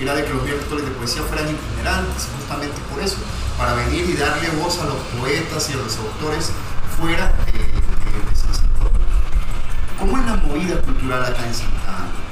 [0.00, 3.16] era de que los miércoles de poesía fueran itinerantes, justamente por eso,
[3.56, 6.52] para venir y darle voz a los poetas y a los autores
[6.96, 8.92] fuera de, de San Salvador.
[9.98, 12.28] ¿Cómo es la movida cultural acá en Santa Ana?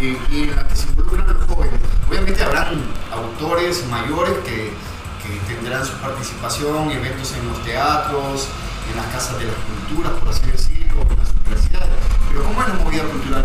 [0.00, 1.80] Y, en la que se involucran los jóvenes.
[2.08, 2.80] Obviamente habrán
[3.12, 4.72] autores mayores que,
[5.48, 8.46] tendrán su participación, eventos en los teatros,
[8.88, 11.90] en las casas de la cultura, por así decirlo, en las universidades.
[12.28, 13.44] Pero ¿cómo es la movida cultural?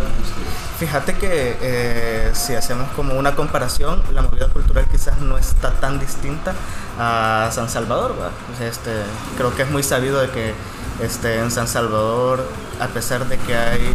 [0.82, 6.00] Fíjate que eh, si hacemos como una comparación, la movida cultural quizás no está tan
[6.00, 6.56] distinta
[6.98, 8.16] a San Salvador.
[8.60, 8.90] este,
[9.38, 10.56] creo que es muy sabido de que
[11.00, 12.44] este, en San Salvador,
[12.80, 13.94] a pesar de que hay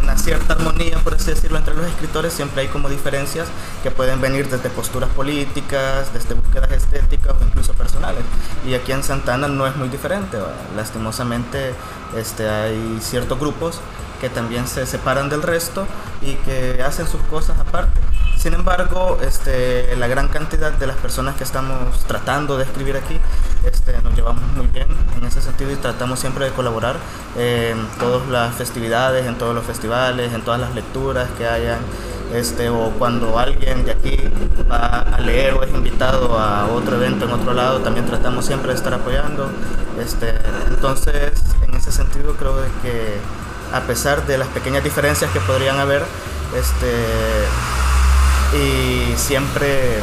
[0.00, 3.48] una cierta armonía, por así decirlo, entre los escritores, siempre hay como diferencias
[3.82, 8.22] que pueden venir desde posturas políticas, desde búsquedas estéticas o incluso personales.
[8.64, 10.38] Y aquí en Santana no es muy diferente.
[10.76, 11.74] Lastimosamente
[12.16, 13.80] este, hay ciertos grupos
[14.22, 15.84] que también se separan del resto
[16.22, 18.00] y que hacen sus cosas aparte.
[18.38, 23.18] Sin embargo, este, la gran cantidad de las personas que estamos tratando de escribir aquí,
[23.64, 26.98] este, nos llevamos muy bien en ese sentido y tratamos siempre de colaborar
[27.36, 31.80] en todas las festividades, en todos los festivales, en todas las lecturas que hayan.
[32.32, 34.16] Este, o cuando alguien de aquí
[34.70, 38.70] va a leer o es invitado a otro evento en otro lado, también tratamos siempre
[38.70, 39.50] de estar apoyando.
[40.00, 40.32] Este,
[40.68, 43.18] entonces, en ese sentido creo que
[43.72, 46.02] a pesar de las pequeñas diferencias que podrían haber,
[46.56, 46.92] este,
[48.56, 50.00] y siempre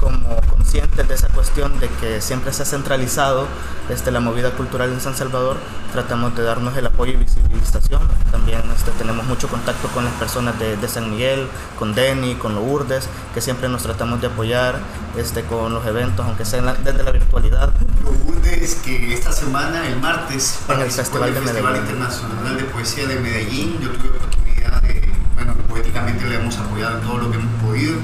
[0.00, 3.46] como conscientes de esa cuestión de que siempre se ha centralizado
[3.88, 5.56] este, la movida cultural en San Salvador,
[5.94, 8.02] tratamos de darnos el apoyo y visibilización.
[8.30, 13.08] También este, tenemos mucho contacto con las personas de, San Miguel, con Denny, con Lourdes,
[13.32, 14.78] que siempre nos tratamos de apoyar
[15.16, 17.72] este, con los eventos, aunque sea desde la virtualidad.
[18.04, 23.18] Lourdes, que esta semana, el martes, en el Festival, de Festival Internacional de Poesía de
[23.18, 25.00] Medellín, yo tuve oportunidad de,
[25.34, 27.94] bueno, poéticamente le hemos apoyado en todo lo que hemos podido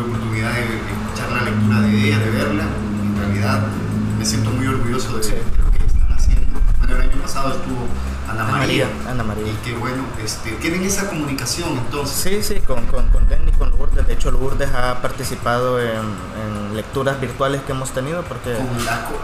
[0.00, 2.64] tuve oportunidad de, escuchar la lectura de ella, de verla.
[2.64, 3.62] En realidad
[4.18, 6.60] me siento muy orgulloso de, lo que están haciendo.
[6.78, 7.86] Bueno, el año pasado estuvo
[8.28, 9.46] Ana, María, Ana María.
[9.46, 12.16] Y que bueno, este, tienen esa comunicación entonces.
[12.16, 14.06] Sí, sí, con, con, con Denny, con Lourdes.
[14.06, 16.30] De hecho, Lourdes ha participado en,
[16.74, 18.56] lecturas virtuales que hemos tenido porque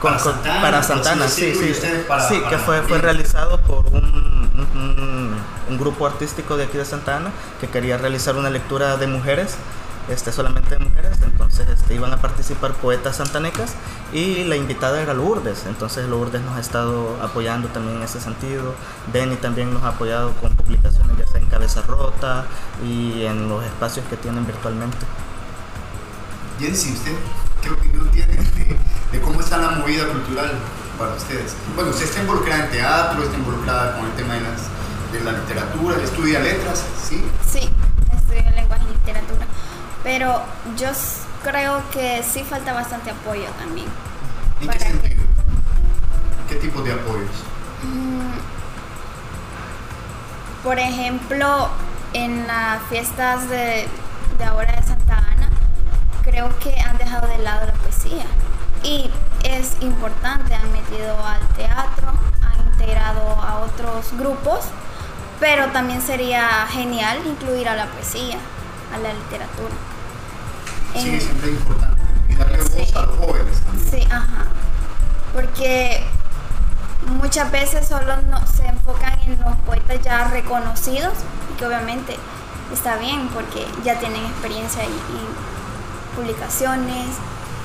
[0.03, 5.37] para Santana, para Santana sí, sí, sí, que fue, fue realizado por un, un,
[5.71, 9.57] un grupo artístico de aquí de Santana que quería realizar una lectura de mujeres
[10.09, 13.75] este, solamente mujeres, entonces este, iban a participar poetas santanecas
[14.12, 18.75] y la invitada era Lourdes, entonces Lourdes nos ha estado apoyando también en ese sentido,
[19.12, 22.45] Denny también nos ha apoyado con publicaciones ya sea en Cabeza Rota
[22.85, 24.99] y en los espacios que tienen virtualmente.
[26.59, 27.12] Jensi, ¿usted
[27.62, 28.37] qué opinión tiene
[29.12, 30.53] de, cómo está la movida cultural
[30.99, 31.55] para ustedes?
[31.75, 34.62] Bueno, usted está involucrada en teatro, está involucrada con el tema de, las,
[35.12, 37.23] de la literatura, estudia letras, ¿sí?
[37.47, 37.69] Sí,
[38.14, 39.47] estudio lenguaje y literatura.
[40.07, 40.40] Pero
[40.77, 40.88] yo
[41.42, 43.88] creo que sí falta bastante apoyo también.
[44.61, 45.25] ¿En qué sentido?
[46.49, 47.29] ¿Qué tipo de apoyos?
[47.83, 48.31] Mm,
[50.62, 51.71] por ejemplo,
[52.12, 53.88] en las fiestas de,
[54.38, 55.51] de ahora de Santa Ana,
[56.23, 58.27] creo que han dejado de lado la poesía.
[58.85, 59.11] Y
[59.42, 64.66] es importante, han metido al teatro, han integrado a otros grupos,
[65.40, 68.38] pero también sería genial incluir a la poesía,
[68.95, 69.75] a la literatura.
[70.99, 72.03] Sí, siempre es importante.
[72.29, 73.91] Y darle voz a los jóvenes también.
[73.91, 74.47] Sí, ajá.
[75.33, 76.05] Porque
[77.07, 81.13] muchas veces solo no, se enfocan en los poetas ya reconocidos
[81.53, 82.17] y que obviamente
[82.73, 84.97] está bien porque ya tienen experiencia y,
[86.17, 87.09] publicaciones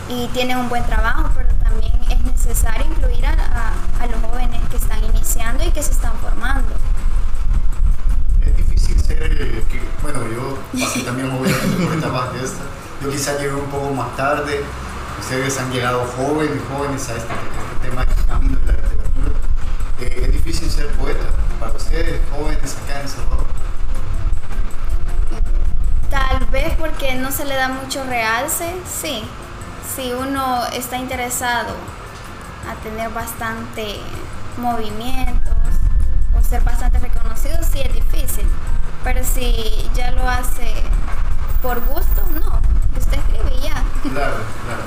[0.09, 4.75] y tienen un buen trabajo, pero también es necesario incluir a, a, los jóvenes que
[4.75, 6.67] están iniciando y que se están formando.
[8.45, 12.63] Es difícil ser, eh, que, bueno, yo pasé también obviamente por etapas de esta
[13.01, 14.63] yo quizá llegué un poco más tarde,
[15.19, 19.31] ustedes han llegado jóvenes, jóvenes a este, este tema del camino de la literatura.
[19.99, 21.25] Eh, es difícil ser poeta
[21.59, 23.45] para ustedes, jóvenes acá en Salvador.
[26.11, 29.23] Tal vez porque no se le da mucho realce, sí.
[29.95, 31.73] Si uno está interesado
[32.69, 33.99] a tener bastante
[34.57, 35.53] movimientos
[36.37, 38.45] o ser bastante reconocido, sí es difícil.
[39.03, 40.71] Pero si ya lo hace
[41.61, 42.10] por gusto,
[44.01, 44.35] Claro,
[44.65, 44.83] claro.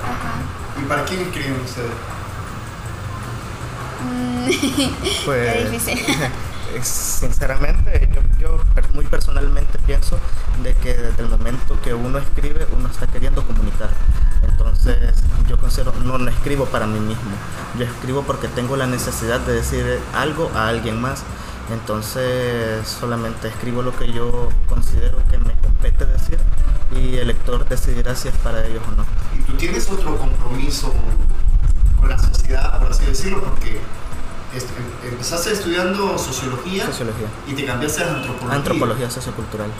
[0.81, 1.91] ¿Y para quién escriben ustedes?
[4.05, 5.99] Mm, pues, difícil.
[6.83, 10.19] sinceramente, yo, yo, muy personalmente pienso
[10.63, 13.91] de que desde el momento que uno escribe, uno está queriendo comunicar.
[14.43, 15.15] Entonces,
[15.49, 17.31] yo considero, no, no escribo para mí mismo.
[17.79, 21.23] Yo escribo porque tengo la necesidad de decir algo a alguien más.
[21.73, 26.39] Entonces, solamente escribo lo que yo considero que me compete decir
[26.93, 29.05] y el lector decidirá si es para ellos o no.
[29.39, 30.93] ¿Y tú tienes otro compromiso
[31.99, 33.43] con la sociedad, por así decirlo?
[33.43, 33.81] Porque
[35.09, 37.27] empezaste estudiando sociología, sociología.
[37.47, 38.57] y te cambiaste a antropología.
[38.57, 39.71] Antropología sociocultural.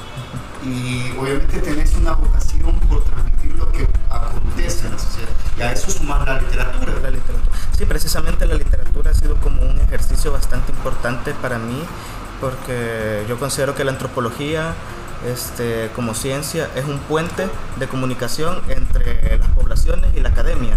[0.65, 5.29] Y obviamente tenés una vocación por transmitir lo que acontece en la sociedad.
[5.59, 6.93] Y a eso sumar la literatura.
[7.03, 7.57] La literatura.
[7.77, 11.83] Sí, precisamente la literatura ha sido como un ejercicio bastante importante para mí
[12.41, 14.75] porque yo considero que la antropología
[15.25, 20.77] este, como ciencia es un puente de comunicación entre las poblaciones y la academia.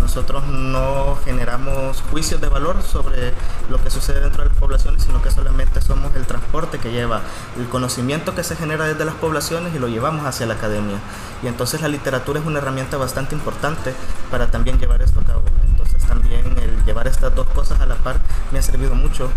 [0.00, 3.32] Nosotros no generamos juicios de valor sobre
[3.70, 7.22] lo que sucede dentro de las poblaciones, sino que solamente somos el transporte que lleva
[7.58, 10.98] el conocimiento que se genera desde las poblaciones y lo llevamos hacia la academia.
[11.42, 13.94] Y entonces la literatura es una herramienta bastante importante
[14.30, 15.42] para también llevar esto a cabo.
[15.70, 18.16] Entonces también el llevar estas dos cosas a la par
[18.50, 19.30] me ha servido mucho,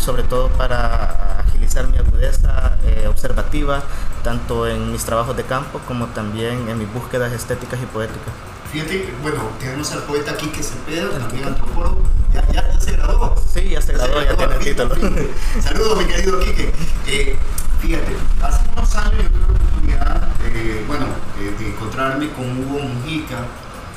[0.00, 3.82] sobre todo para agilizar mi agudeza eh, observativa,
[4.24, 8.32] tanto en mis trabajos de campo como también en mis búsquedas estéticas y poéticas.
[8.72, 12.02] Fíjate, bueno, tenemos al poeta Quique Cepeda, también antropólogo.
[12.32, 13.34] ¿Ya, ya, ya se graduó?
[13.52, 14.94] Sí, ya se graduó, ya, tiene el título.
[15.60, 16.72] Saludos, mi querido Quique.
[17.08, 17.36] Eh,
[17.80, 21.06] fíjate, hace unos años yo tuve la oportunidad, eh, bueno,
[21.40, 23.38] eh, de encontrarme con Hugo Mujica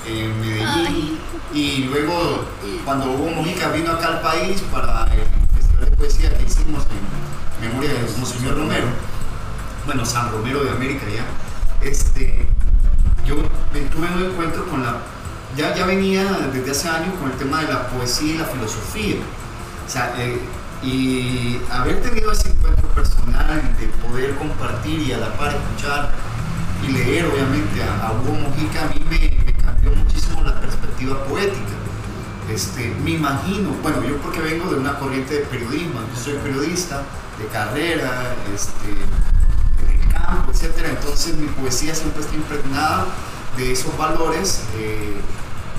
[0.08, 1.20] en Medellín.
[1.54, 2.46] Y luego,
[2.84, 5.43] cuando Hugo Mujica vino acá al país para el festival
[5.86, 6.84] de poesía que hicimos
[7.62, 8.88] en memoria de Monseñor Romero,
[9.86, 11.26] bueno, San Romero de América ya,
[11.88, 12.46] este,
[13.26, 14.98] yo tuve un encuentro con la...
[15.58, 19.18] Ya, ya venía desde hace años con el tema de la poesía y la filosofía.
[19.86, 20.40] O sea, eh,
[20.82, 26.12] y haber tenido ese encuentro personal de poder compartir y a la escuchar
[26.88, 31.24] y leer obviamente a, a Hugo Mujica a mí me, me, cambió muchísimo la perspectiva
[31.26, 31.83] poética.
[32.50, 37.04] Este, me imagino, bueno, yo porque vengo de una corriente de periodismo, yo soy periodista
[37.40, 38.96] de carrera, este,
[40.52, 40.90] etcétera.
[40.90, 43.06] Entonces mi poesía siempre está impregnada
[43.58, 45.16] de esos valores eh,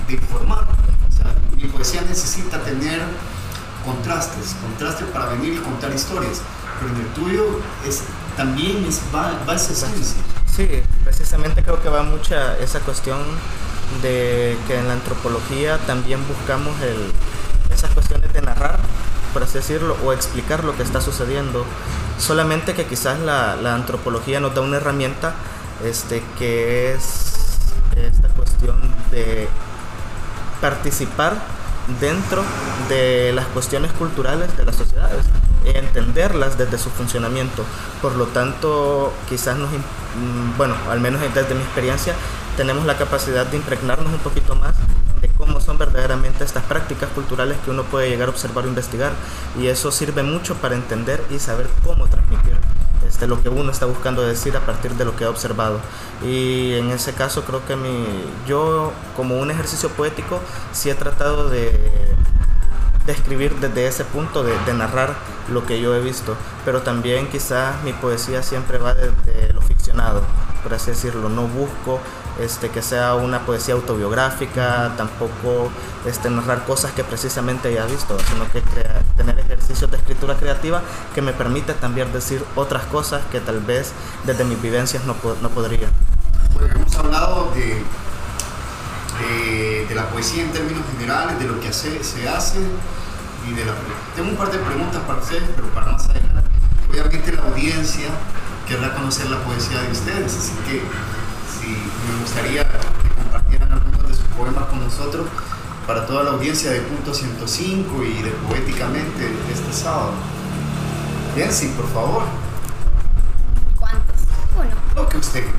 [0.07, 0.65] de informar.
[1.51, 3.01] O mi poesía necesita tener
[3.85, 6.41] contrastes, contrastes para venir y contar historias.
[6.79, 8.03] Pero en el tuyo es,
[8.35, 10.17] también es, va, va esa esencia.
[10.53, 10.67] Sí,
[11.03, 13.19] precisamente creo que va mucha esa cuestión
[14.01, 17.11] de que en la antropología también buscamos el,
[17.73, 18.79] esas cuestiones de narrar,
[19.33, 21.65] por así decirlo, o explicar lo que está sucediendo
[22.17, 25.33] solamente que quizás la, la, antropología nos da una herramienta
[25.83, 27.35] este, que es
[27.95, 28.77] esta cuestión
[29.11, 29.47] de
[30.61, 31.33] participar
[31.99, 32.43] dentro
[32.89, 35.25] de las cuestiones culturales de las sociedades
[35.65, 37.63] y entenderlas desde su funcionamiento.
[38.01, 39.69] Por lo tanto, quizás nos,
[40.57, 42.15] bueno, al menos desde mi experiencia,
[42.57, 44.75] tenemos la capacidad de impregnarnos un poquito más
[45.21, 49.13] de cómo son verdaderamente estas prácticas culturales que uno puede llegar a observar o investigar.
[49.59, 52.57] Y eso sirve mucho para entender y saber cómo transmitir
[53.07, 55.79] este, lo que uno está buscando decir a partir de lo que ha observado.
[56.23, 58.05] Y en ese caso creo que mi,
[58.47, 60.39] yo como un ejercicio poético
[60.73, 61.71] sí he tratado de,
[63.05, 65.13] de escribir desde ese punto, de, de, narrar
[65.51, 70.21] lo que yo he visto, pero también quizás mi poesía siempre va desde lo ficcionado,
[70.63, 71.99] por así decirlo, no busco
[72.39, 75.69] este, que sea una poesía autobiográfica, tampoco
[76.05, 80.81] este, narrar cosas que precisamente haya visto, sino que crea, tener ejercicios de escritura creativa
[81.13, 83.93] que me permita también decir otras cosas que tal vez
[84.25, 85.87] desde mis vivencias no, no podría.
[86.53, 87.83] Bueno, hemos hablado de,
[89.19, 92.59] de, de, la poesía en términos generales, de lo que hace, se hace
[93.47, 93.73] y de la...
[94.15, 96.49] Tengo un par de preguntas para ustedes, pero para más adelante.
[96.89, 98.07] Obviamente la audiencia
[98.67, 100.81] querrá conocer la poesía de ustedes, así que
[102.05, 105.27] me gustaría que compartieran algunos de sus poemas con nosotros
[105.87, 110.13] para toda la audiencia de Punto 105 y de Poéticamente este sábado.
[111.35, 112.23] Bien, sí, por favor.
[113.79, 114.21] ¿Cuántos?
[114.55, 114.75] Uno.
[114.95, 115.45] Lo que usted.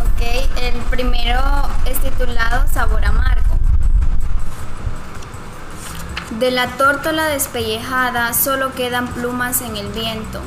[0.00, 1.40] ok, el primero
[1.86, 3.58] es titulado Sabor amargo.
[6.38, 10.40] De la tórtola despellejada solo quedan plumas en el viento.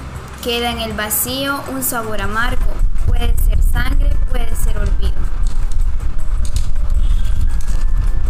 [0.44, 2.66] Queda en el vacío un sabor amargo.
[3.06, 5.18] Puede ser sangre, puede ser olvido.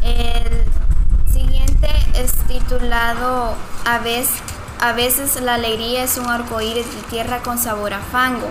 [0.03, 3.55] El siguiente es titulado
[3.85, 4.41] A veces,
[4.79, 8.49] a veces la alegría es un arcoíris de tierra con sabor a fango.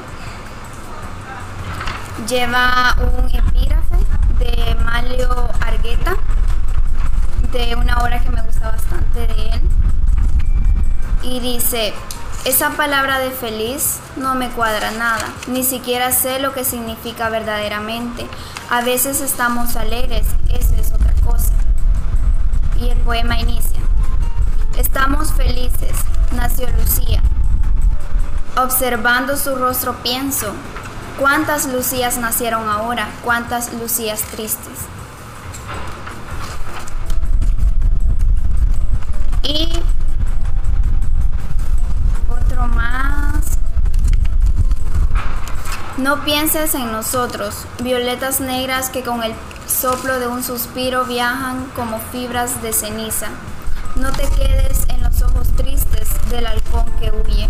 [2.28, 3.96] Lleva un epígrafe
[4.38, 6.16] de Malio Argueta,
[7.52, 9.60] de una obra que me gusta bastante de él.
[11.22, 11.92] Y dice,
[12.46, 18.24] esa palabra de feliz no me cuadra nada, ni siquiera sé lo que significa verdaderamente.
[18.70, 21.52] A veces estamos alegres, eso es otra cosa.
[22.80, 23.80] Y el poema inicia.
[24.78, 25.90] Estamos felices,
[26.36, 27.20] nació Lucía.
[28.56, 30.52] Observando su rostro pienso,
[31.18, 33.08] ¿cuántas Lucías nacieron ahora?
[33.24, 34.95] ¿Cuántas Lucías tristes?
[45.98, 49.32] No pienses en nosotros, violetas negras que con el
[49.66, 53.28] soplo de un suspiro viajan como fibras de ceniza.
[53.94, 57.48] No te quedes en los ojos tristes, del halcón que huye.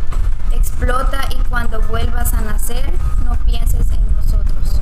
[0.52, 2.92] Explota y cuando vuelvas a nacer,
[3.24, 4.80] no pienses en nosotros.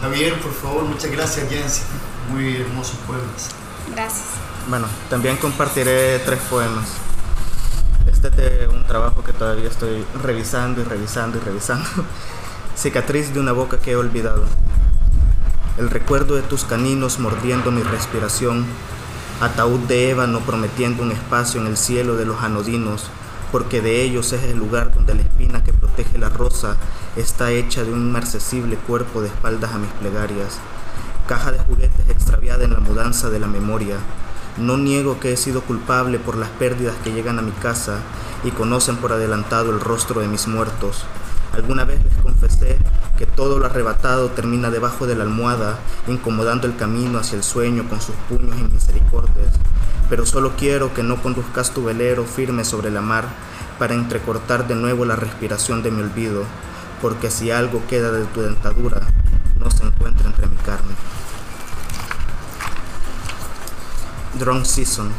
[0.00, 1.82] Javier, por favor, muchas gracias, Jensi.
[2.30, 3.50] Muy hermosos poemas.
[3.94, 4.28] Gracias.
[4.68, 7.01] Bueno, también compartiré tres poemas.
[8.06, 11.88] Este es un trabajo que todavía estoy revisando y revisando y revisando.
[12.76, 14.44] Cicatriz de una boca que he olvidado.
[15.78, 18.66] El recuerdo de tus caninos mordiendo mi respiración.
[19.40, 23.06] Ataúd de ébano prometiendo un espacio en el cielo de los anodinos,
[23.50, 26.76] porque de ellos es el lugar donde la espina que protege la rosa
[27.16, 30.58] está hecha de un inmarcesible cuerpo de espaldas a mis plegarias.
[31.26, 33.96] Caja de juguetes extraviada en la mudanza de la memoria.
[34.58, 38.00] No niego que he sido culpable por las pérdidas que llegan a mi casa
[38.44, 41.04] y conocen por adelantado el rostro de mis muertos.
[41.52, 42.78] Alguna vez les confesé
[43.16, 47.88] que todo lo arrebatado termina debajo de la almohada, incomodando el camino hacia el sueño
[47.88, 49.48] con sus puños inmisericordes.
[50.10, 53.26] Pero solo quiero que no conduzcas tu velero firme sobre la mar
[53.78, 56.44] para entrecortar de nuevo la respiración de mi olvido,
[57.00, 59.00] porque si algo queda de tu dentadura,
[59.58, 60.94] no se encuentra entre mi carne.
[64.38, 65.10] Drunk Season.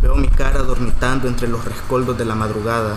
[0.00, 2.96] Veo mi cara dormitando entre los rescoldos de la madrugada.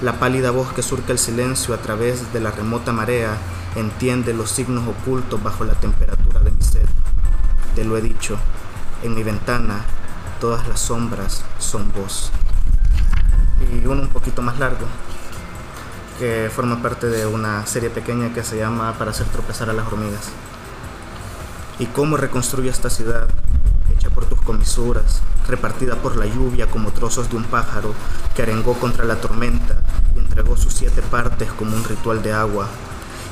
[0.00, 3.36] La pálida voz que surca el silencio a través de la remota marea
[3.76, 6.86] entiende los signos ocultos bajo la temperatura de mi sed.
[7.74, 8.38] Te lo he dicho,
[9.02, 9.84] en mi ventana
[10.40, 12.32] todas las sombras son vos.
[13.60, 14.86] Y uno un poquito más largo,
[16.18, 19.86] que forma parte de una serie pequeña que se llama Para hacer tropezar a las
[19.86, 20.30] hormigas.
[21.78, 23.28] ¿Y cómo reconstruyo esta ciudad?
[24.10, 27.94] Por tus comisuras, repartida por la lluvia como trozos de un pájaro
[28.34, 29.76] que arengó contra la tormenta
[30.14, 32.68] y entregó sus siete partes como un ritual de agua.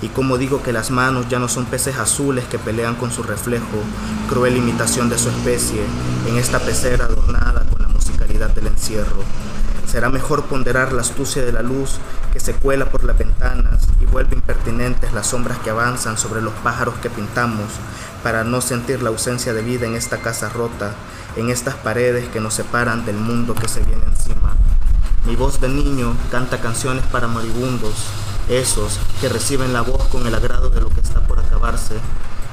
[0.00, 3.22] Y como digo que las manos ya no son peces azules que pelean con su
[3.22, 3.82] reflejo,
[4.28, 5.82] cruel imitación de su especie,
[6.26, 9.22] en esta pecera adornada con la musicalidad del encierro.
[9.86, 11.98] Será mejor ponderar la astucia de la luz
[12.32, 16.54] que se cuela por las ventanas y vuelve impertinentes las sombras que avanzan sobre los
[16.64, 17.66] pájaros que pintamos,
[18.22, 20.94] para no sentir la ausencia de vida en esta casa rota,
[21.36, 24.54] en estas paredes que nos separan del mundo que se viene encima.
[25.26, 27.94] Mi voz de niño canta canciones para moribundos,
[28.48, 31.94] esos que reciben la voz con el agrado de lo que está por acabarse.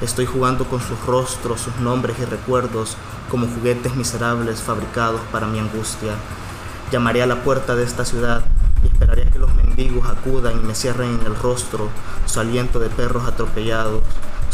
[0.01, 2.95] Estoy jugando con sus rostros, sus nombres y recuerdos
[3.29, 6.13] como juguetes miserables fabricados para mi angustia.
[6.91, 8.45] Llamaré a la puerta de esta ciudad
[8.83, 11.89] y esperaré a que los mendigos acudan y me cierren en el rostro
[12.25, 14.03] su aliento de perros atropellados,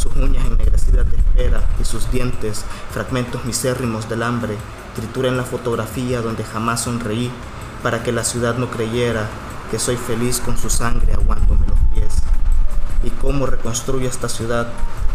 [0.06, 4.56] sus uñas ennegrecidas de espera y sus dientes, fragmentos misérrimos del hambre,
[4.96, 7.32] trituren la fotografía donde jamás sonreí
[7.82, 9.28] para que la ciudad no creyera
[9.72, 12.22] que soy feliz con su sangre aguándome los pies.
[13.04, 14.68] Y cómo reconstruyo esta ciudad,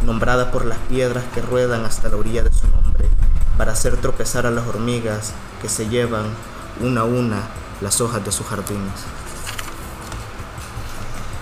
[0.05, 3.09] nombrada por las piedras que ruedan hasta la orilla de su nombre,
[3.57, 5.33] para hacer tropezar a las hormigas
[5.63, 6.27] que se llevan
[6.81, 7.43] una a una
[7.81, 9.05] las hojas de sus jardines.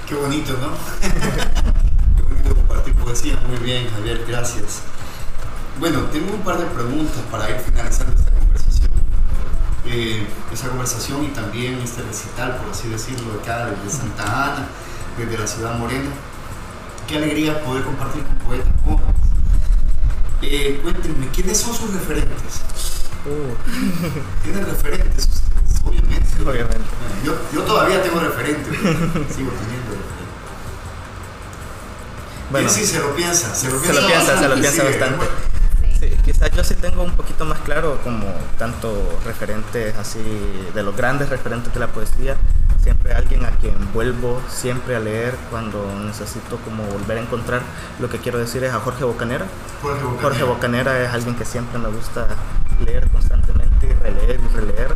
[0.06, 1.68] Qué bonito, ¿no?
[3.08, 3.38] Poesía.
[3.48, 4.82] Muy bien, Javier, gracias.
[5.80, 8.90] Bueno, tengo un par de preguntas para ir finalizando esta conversación.
[9.86, 14.68] Eh, esa conversación y también este recital, por así decirlo, de acá, desde Santa Ana,
[15.16, 16.10] desde la ciudad morena.
[17.06, 19.16] Qué alegría poder compartir con poetas jóvenes.
[20.42, 22.60] Eh, cuéntenme, ¿quiénes son sus referentes?
[24.42, 25.80] ¿Tienen referentes ustedes?
[25.86, 26.28] Obviamente.
[26.44, 26.84] Obviamente.
[27.24, 28.76] Yo, yo todavía tengo referentes,
[29.34, 30.07] sigo teniendo.
[32.50, 34.70] Bueno, Él sí se lo piensa, se lo se piensa, lo piensa, se lo piensa
[34.82, 35.26] Sí, bastante.
[36.00, 38.24] Sí, quizás yo sí tengo un poquito más claro como
[38.58, 40.20] tanto referentes así,
[40.74, 42.36] de los grandes referentes de la poesía,
[42.82, 47.62] siempre alguien a quien vuelvo siempre a leer cuando necesito como volver a encontrar
[47.98, 49.46] lo que quiero decir es a Jorge Bocanera.
[49.82, 50.22] Jorge Bocanera.
[50.22, 52.28] Jorge Bocanera es alguien que siempre me gusta
[52.84, 54.94] leer constantemente y releer y releer.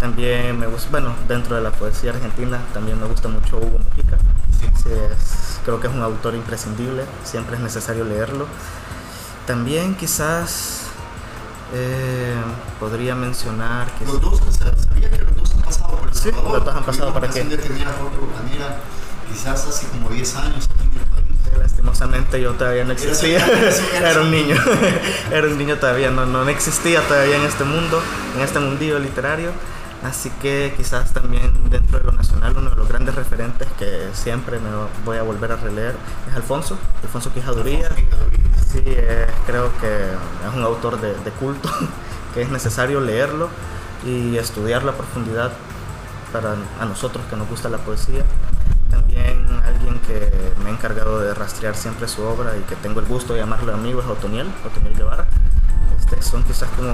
[0.00, 4.16] También me gusta, bueno, dentro de la poesía argentina también me gusta mucho Hugo Mujica.
[4.82, 8.46] Sí, es- creo que es un autor imprescindible, siempre es necesario leerlo.
[9.46, 10.82] También quizás
[11.74, 12.34] eh,
[12.78, 16.14] podría mencionar que Los dos, o sea, sabía que los dos han pasado por El
[16.14, 16.52] Sí, Salvador.
[16.56, 17.40] los dos han pasado por aquí.
[17.40, 18.76] de tener a Jorge Bocanera
[19.32, 21.58] quizás hace como 10 años aquí en el país.
[21.58, 23.46] lastimosamente yo todavía no existía,
[23.96, 24.56] era un niño,
[25.30, 28.02] era un niño todavía, no, no existía todavía en este mundo,
[28.36, 29.50] en este mundillo literario.
[30.02, 34.58] Así que quizás también dentro de lo nacional uno de los grandes referentes que siempre
[34.58, 34.70] me
[35.04, 35.94] voy a volver a releer
[36.28, 37.90] es Alfonso, Alfonso Quijaduría.
[38.66, 41.68] Sí, eh, creo que es un autor de, de culto,
[42.34, 43.48] que es necesario leerlo
[44.04, 45.52] y estudiarlo a profundidad
[46.32, 48.24] para a nosotros que nos gusta la poesía.
[48.88, 50.30] También alguien que
[50.62, 53.74] me ha encargado de rastrear siempre su obra y que tengo el gusto de llamarlo
[53.74, 55.26] amigo es Otoniel, Otoniel Guevara.
[56.10, 56.92] Este, son quizás como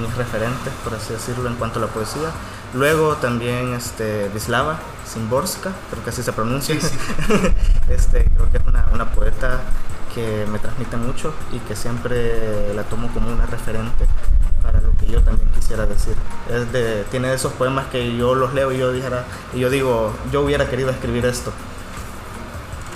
[0.00, 2.30] mis referentes, por así decirlo, en cuanto a la poesía.
[2.74, 6.74] Luego también este, Vislava Simborska, creo que así se pronuncia.
[7.88, 9.60] este, creo que es una, una poeta
[10.14, 14.06] que me transmite mucho y que siempre la tomo como una referente
[14.62, 16.14] para lo que yo también quisiera decir.
[16.48, 20.14] Es de, tiene esos poemas que yo los leo y yo, dijera, y yo digo,
[20.30, 21.52] yo hubiera querido escribir esto.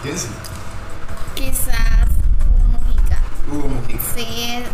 [0.03, 0.31] Piensen.
[1.35, 2.07] Quizás
[2.47, 3.19] Hugo Mujica.
[3.51, 4.03] Hugo Mujica.
[4.15, 4.65] Sí,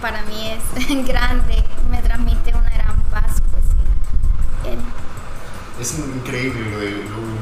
[0.00, 3.40] para mí es grande, me transmite una gran paz.
[3.50, 4.72] Pues.
[4.74, 4.78] Él.
[5.80, 7.40] Es increíble lo de lo.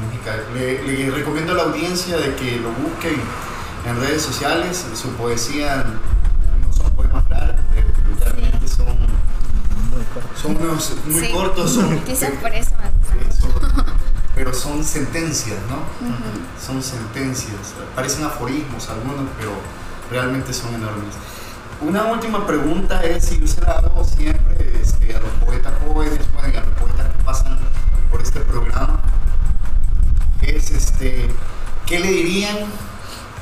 [0.53, 3.19] Le, le recomiendo a la audiencia de que lo busquen
[3.85, 4.85] en redes sociales.
[4.93, 5.85] Su poesía
[6.65, 7.85] no son poemas largos, eh,
[8.19, 10.29] realmente son Muy corto.
[10.39, 11.31] son unos muy Sí.
[11.33, 13.31] cortos, son, Quizás por eso me gusta.
[13.35, 13.85] Sí, son-
[14.35, 15.79] pero son sentencias, ¿no?
[16.63, 17.73] Son sentencias.
[17.95, 19.51] Parecen aforismos algunos, pero
[20.11, 21.15] realmente son enormes.
[21.81, 26.49] Una última pregunta es si usted ha dado siempre este, a los poetas jóvenes, bueno,
[26.53, 27.57] y a los poetas que pasan
[28.11, 29.01] por este programa,
[30.41, 31.29] es este,
[31.85, 32.57] ¿qué le dirían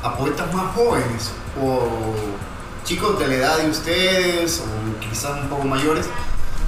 [0.04, 1.88] a poetas más jóvenes o
[2.84, 6.06] chicos de la edad de ustedes o quizás un poco mayores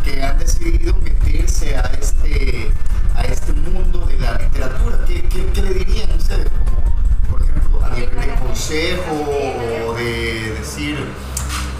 [0.04, 2.72] que han decidido meterse a este,
[3.14, 4.98] a este mundo de la literatura?
[5.06, 6.48] ¿Qué, le dirían ustedes?
[7.30, 9.12] Por ejemplo, a nivel de consejo
[9.86, 10.98] o de decir,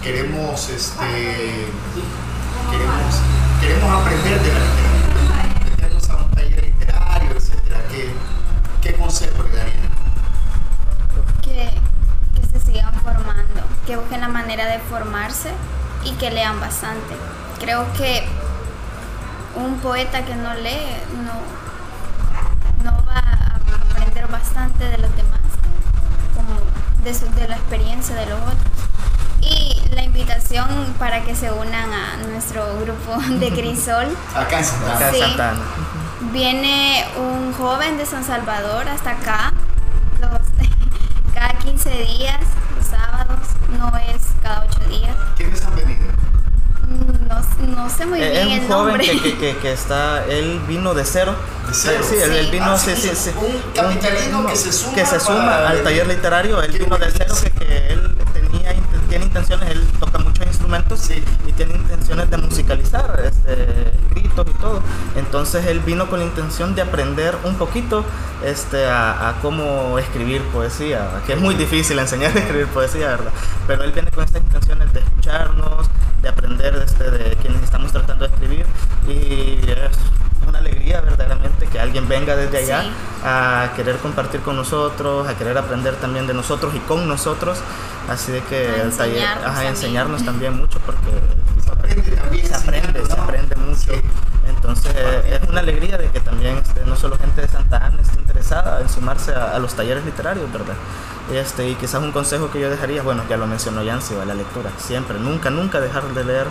[0.03, 1.67] queremos, este,
[2.71, 3.15] queremos,
[3.61, 7.81] queremos aprender de la literatura, meternos a un taller literario, etcétera.
[7.91, 8.11] ¿Qué,
[8.83, 9.91] qué consejo le darían?
[11.43, 11.71] que,
[12.41, 15.51] que se sigan formando, que busquen la manera de formarse
[16.05, 17.15] y que lean bastante.
[17.59, 18.25] Creo que
[19.57, 23.57] un poeta que no lee no, no va a
[23.93, 25.41] aprender bastante de los demás,
[26.35, 26.59] como
[27.05, 28.80] de, su- de la experiencia de los otros.
[29.43, 30.69] Y la invitación
[30.99, 34.07] para que se unan a nuestro grupo de Crisol.
[34.35, 35.07] Acá en Santa Ana.
[35.09, 36.27] Acá en Sí.
[36.33, 39.53] Viene un joven de San Salvador hasta acá,
[40.21, 40.69] los-
[41.35, 42.39] cada 15 días,
[42.77, 43.39] los sábados,
[43.79, 45.17] no es cada 8 días.
[45.37, 46.01] ¿Quiénes han venido?
[47.29, 49.07] No, no sé muy Eh, bien es el un joven nombre.
[49.07, 51.35] que, que, que, que está, él vino de cero.
[51.67, 52.05] De cero.
[52.09, 52.51] Sí, él, él Sí.
[52.53, 53.31] vino, Ah, sí, sí, sí, sí.
[53.37, 56.61] un capitalino que se suma que se suma para- al taller literario.
[56.63, 58.40] Él vino de cero, que, que él int-
[59.11, 61.23] tiene intenciones, él toca muchos instrumentos Sí.
[61.47, 64.81] y tiene intenciones de musicalizar, este, gritos y todo.
[65.17, 68.05] Entonces él vino con la intención de aprender un poquito
[68.45, 73.33] este, a, a cómo escribir poesía, que es muy difícil enseñar a escribir poesía, ¿verdad?
[73.67, 75.89] Pero él viene con estas intenciones de escucharnos,
[76.23, 78.67] de aprender este, de quienes estamos tratando de escribir
[79.09, 79.91] y es
[80.51, 82.91] una alegría verdaderamente que alguien venga desde allá Sí.
[83.25, 87.59] a querer compartir con nosotros, a querer aprender también de nosotros y con nosotros.
[88.09, 89.67] Así de que A el taller, también.
[89.69, 91.01] enseñarnos también mucho porque
[91.65, 92.47] Se aprende también.
[92.47, 93.23] se aprende, enseñando, se ¿no?
[93.23, 93.79] aprende mucho.
[93.95, 94.01] Sí.
[94.49, 98.03] Entonces eh, es una alegría de que también este, no solo gente de Santa Ana
[98.03, 100.75] esté interesada en sumarse a, a los talleres literarios, ¿verdad?
[101.33, 104.71] Este, y quizás un consejo que yo dejaría, bueno, ya lo mencionó Yancy, la lectura,
[104.79, 106.47] siempre, nunca, nunca dejar de leer.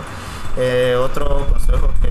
[0.56, 2.09] Eh, otro consejo que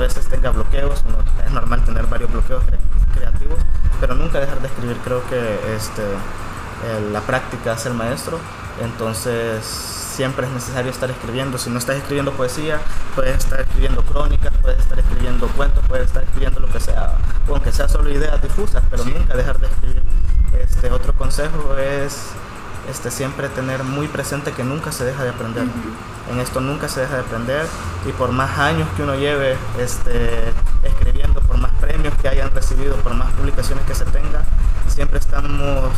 [0.00, 1.04] veces tenga bloqueos,
[1.46, 3.58] es normal tener varios bloqueos cre- creativos,
[4.00, 4.96] pero nunca dejar de escribir.
[5.04, 8.38] Creo que este, eh, la práctica hace el maestro,
[8.82, 11.56] entonces siempre es necesario estar escribiendo.
[11.58, 12.80] Si no estás escribiendo poesía,
[13.14, 17.16] puedes estar escribiendo crónicas, puedes estar escribiendo cuentos, puedes estar escribiendo lo que sea,
[17.48, 20.02] aunque sea solo ideas difusas, pero nunca dejar de escribir.
[20.58, 22.30] Este, otro consejo es
[22.88, 25.64] este, siempre tener muy presente que nunca se deja de aprender.
[26.30, 27.66] En esto nunca se deja de aprender
[28.06, 30.52] y por más años que uno lleve este,
[30.82, 34.44] escribiendo, por más premios que hayan recibido, por más publicaciones que se tenga,
[34.88, 35.90] siempre estamos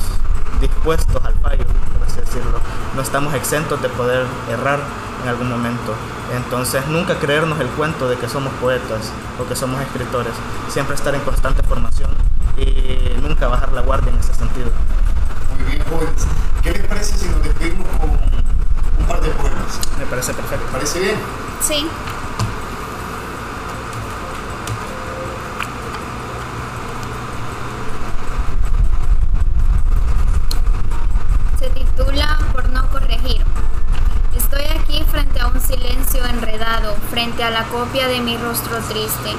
[0.61, 2.59] dispuestos al fallo, por así decirlo.
[2.95, 4.81] No estamos exentos de poder errar
[5.23, 5.95] en algún momento.
[6.35, 10.33] Entonces nunca creernos el cuento de que somos poetas o que somos escritores.
[10.69, 12.11] Siempre estar en constante formación
[12.57, 14.71] y nunca bajar la guardia en ese sentido.
[15.57, 16.27] Muy bien, jóvenes.
[16.63, 19.81] ¿Qué les parece si nos despedimos con un par de poemas?
[19.99, 20.65] Me parece perfecto.
[20.65, 21.17] ¿Les parece bien?
[21.61, 21.89] Sí.
[31.59, 33.45] Se titula Por no corregir.
[34.37, 39.33] Estoy aquí frente a un silencio enredado, frente a la copia de mi rostro triste.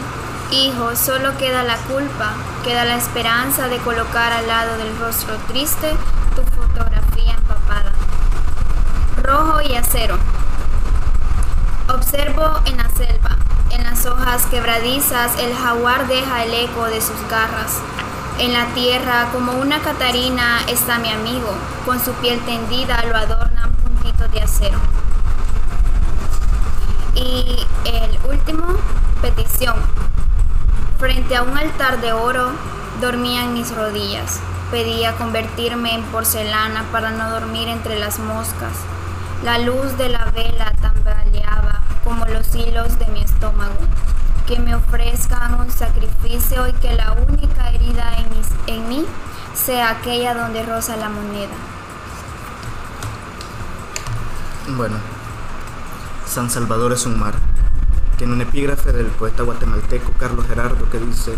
[0.51, 2.33] Hijo, solo queda la culpa,
[2.65, 5.95] queda la esperanza de colocar al lado del rostro triste
[6.35, 7.91] tu fotografía empapada.
[9.21, 10.17] Rojo y acero.
[11.89, 13.37] Observo en la selva,
[13.71, 17.79] en las hojas quebradizas, el jaguar deja el eco de sus garras.
[18.39, 21.53] En la tierra, como una Catarina, está mi amigo,
[21.85, 23.73] con su piel tendida lo adornan
[24.45, 24.77] cero.
[27.15, 28.65] Y el último,
[29.21, 29.75] petición.
[30.99, 32.51] Frente a un altar de oro
[33.01, 34.39] dormían mis rodillas.
[34.71, 38.73] Pedía convertirme en porcelana para no dormir entre las moscas.
[39.43, 43.75] La luz de la vela tambaleaba como los hilos de mi estómago.
[44.47, 48.13] Que me ofrezcan un sacrificio y que la única herida
[48.67, 49.05] en, mí
[49.53, 51.55] sea aquella donde roza la moneda.
[54.77, 54.95] Bueno,
[56.25, 57.33] San Salvador es un mar.
[58.17, 61.35] Tiene un epígrafe del poeta guatemalteco Carlos Gerardo que dice,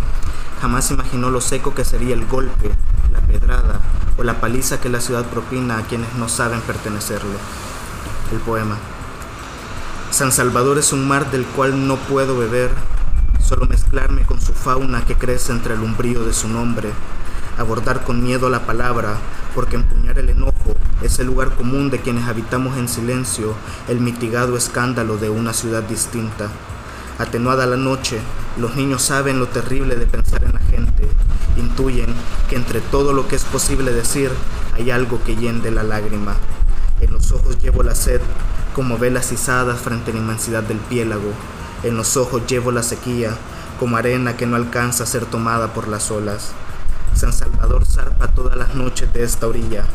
[0.62, 2.70] jamás imaginó lo seco que sería el golpe,
[3.12, 3.80] la pedrada
[4.16, 7.38] o la paliza que la ciudad propina a quienes no saben pertenecerle.
[8.32, 8.78] El poema.
[10.09, 12.71] San Salvador es un mar del cual no puedo beber,
[13.43, 16.89] solo mezclarme con su fauna que crece entre el umbrío de su nombre,
[17.57, 19.17] abordar con miedo la palabra,
[19.53, 23.53] porque empuñar el enojo es el lugar común de quienes habitamos en silencio
[23.88, 26.49] el mitigado escándalo de una ciudad distinta.
[27.19, 28.19] Atenuada la noche,
[28.57, 31.07] los niños saben lo terrible de pensar en la gente,
[31.57, 32.07] intuyen
[32.49, 34.32] que entre todo lo que es posible decir
[34.73, 36.36] hay algo que hiende la lágrima.
[37.01, 38.21] En los ojos llevo la sed,
[38.73, 41.31] como velas izadas frente a la inmensidad del piélago.
[41.83, 43.31] En los ojos llevo la sequía,
[43.79, 46.51] como arena que no alcanza a ser tomada por las olas.
[47.13, 49.85] San Salvador zarpa todas las noches de esta orilla,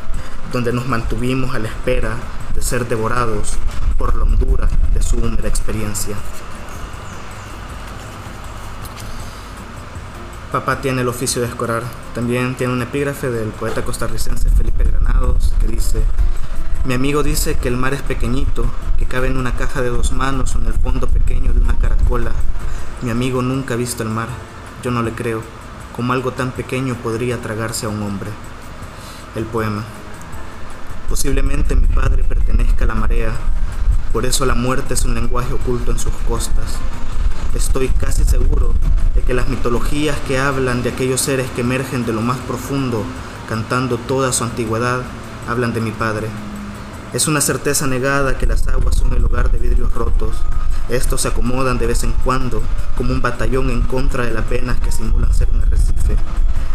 [0.53, 2.17] donde nos mantuvimos a la espera
[2.55, 3.55] de ser devorados
[3.99, 6.17] por la hondura de su húmeda experiencia.
[10.53, 11.85] Papá tiene el oficio de escorar.
[12.13, 16.03] También tiene un epígrafe del poeta costarricense Felipe Granados que dice,
[16.85, 18.65] mi amigo dice que el mar es pequeñito,
[18.99, 21.77] que cabe en una caja de dos manos o en el fondo pequeño de una
[21.79, 22.33] caracola.
[23.03, 24.29] Mi amigo nunca ha visto el mar.
[24.83, 25.43] Yo no le creo.
[25.95, 28.31] Como algo tan pequeño podría tragarse a un hombre.
[29.37, 29.85] El poema.
[31.09, 33.33] Posiblemente mi padre pertenezca a la marea,
[34.13, 36.77] por eso la muerte es un lenguaje oculto en sus costas.
[37.55, 38.75] Estoy casi seguro
[39.15, 43.05] de que las mitologías que hablan de aquellos seres que emergen de lo más profundo,
[43.49, 45.03] cantando toda su antigüedad,
[45.49, 46.29] hablan de mi padre.
[47.13, 50.37] Es una certeza negada que las aguas son el hogar de vidrios rotos.
[50.89, 52.63] Estos se acomodan de vez en cuando,
[52.97, 56.15] como un batallón en contra de las venas que simulan ser un arrecife.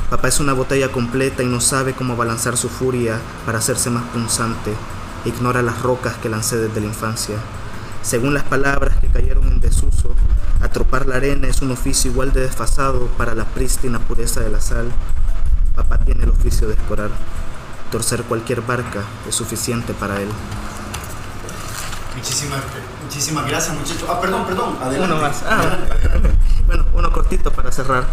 [0.09, 4.03] Papá es una botella completa y no sabe cómo balanzar su furia para hacerse más
[4.09, 4.73] punzante.
[5.23, 7.35] Ignora las rocas que lancé desde la infancia.
[8.01, 10.13] Según las palabras que cayeron en desuso,
[10.61, 14.59] atropar la arena es un oficio igual de desfasado para la prístina pureza de la
[14.59, 14.91] sal.
[15.75, 17.09] Papá tiene el oficio de escorar.
[17.91, 20.29] Torcer cualquier barca es suficiente para él.
[22.15, 22.61] Muchísimas,
[23.03, 24.05] muchísimas gracias, muchachos.
[24.09, 24.77] Ah, perdón, perdón.
[24.81, 25.13] Adelante.
[25.13, 25.43] Uno más.
[25.45, 25.77] Ah.
[26.65, 28.05] Bueno, uno cortito para cerrar.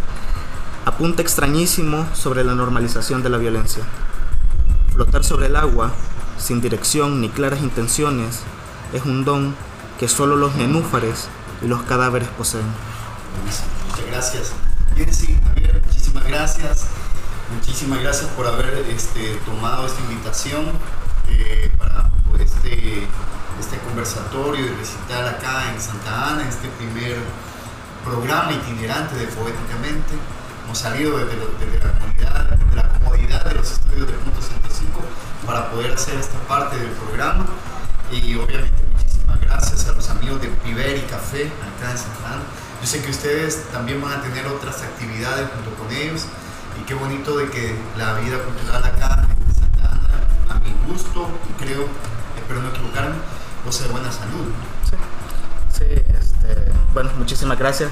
[0.85, 3.85] Apunte extrañísimo sobre la normalización de la violencia.
[4.93, 5.93] Flotar sobre el agua,
[6.37, 8.41] sin dirección ni claras intenciones,
[8.93, 9.55] es un don
[9.99, 11.29] que solo los nenúfares
[11.63, 12.67] y los cadáveres poseen.
[13.45, 14.53] Muchas gracias.
[14.97, 16.87] Jensi, Javier, muchísimas gracias.
[17.55, 20.65] Muchísimas gracias por haber este, tomado esta invitación
[21.29, 23.07] eh, para pues, este,
[23.61, 27.17] este conversatorio y recital acá en Santa Ana, este primer
[28.05, 30.15] programa itinerante de Poéticamente.
[30.65, 31.51] Hemos salido desde, lo-
[31.85, 35.01] la comunidad, desde la comodidad de los estudios de Punto 105
[35.47, 37.47] para poder hacer esta parte del programa.
[38.11, 41.47] Y obviamente muchísimas gracias a los amigos de Piber y Café
[41.77, 42.43] acá en Santa Ana.
[42.81, 46.27] Yo sé que ustedes también van a tener otras actividades junto con ellos
[46.81, 51.29] y qué bonito de que la vida cultural acá en Santa Ana, a mi gusto,
[51.59, 51.87] creo,
[52.37, 53.17] espero no equivocarme,
[53.65, 54.47] goza de buena salud.
[55.73, 57.91] Sí, este, bueno, muchísimas gracias,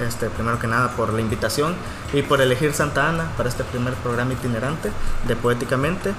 [0.00, 1.74] este, primero que nada, por la invitación
[2.12, 4.90] y por elegir Santa Ana para este primer programa itinerante
[5.26, 6.12] de Poéticamente.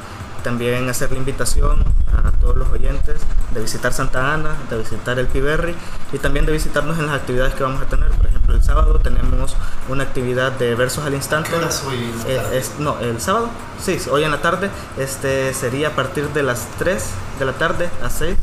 [0.44, 1.84] También hacer la invitación
[2.14, 3.20] a todos los oyentes
[3.54, 5.76] de visitar Santa Ana, de visitar el Piberri
[6.14, 8.10] y también de visitarnos en las actividades que vamos a tener.
[8.50, 9.56] Ejemplo, el sábado tenemos
[9.90, 11.50] una actividad de versos al instante.
[11.52, 12.58] ¿Qué horas hoy en la Eh, tarde?
[12.58, 13.50] es- no, el sábado,
[13.84, 17.06] sí, hoy en la tarde, este sería a partir de las 3
[17.38, 18.36] de la tarde a 6.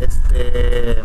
[0.00, 1.02] Este,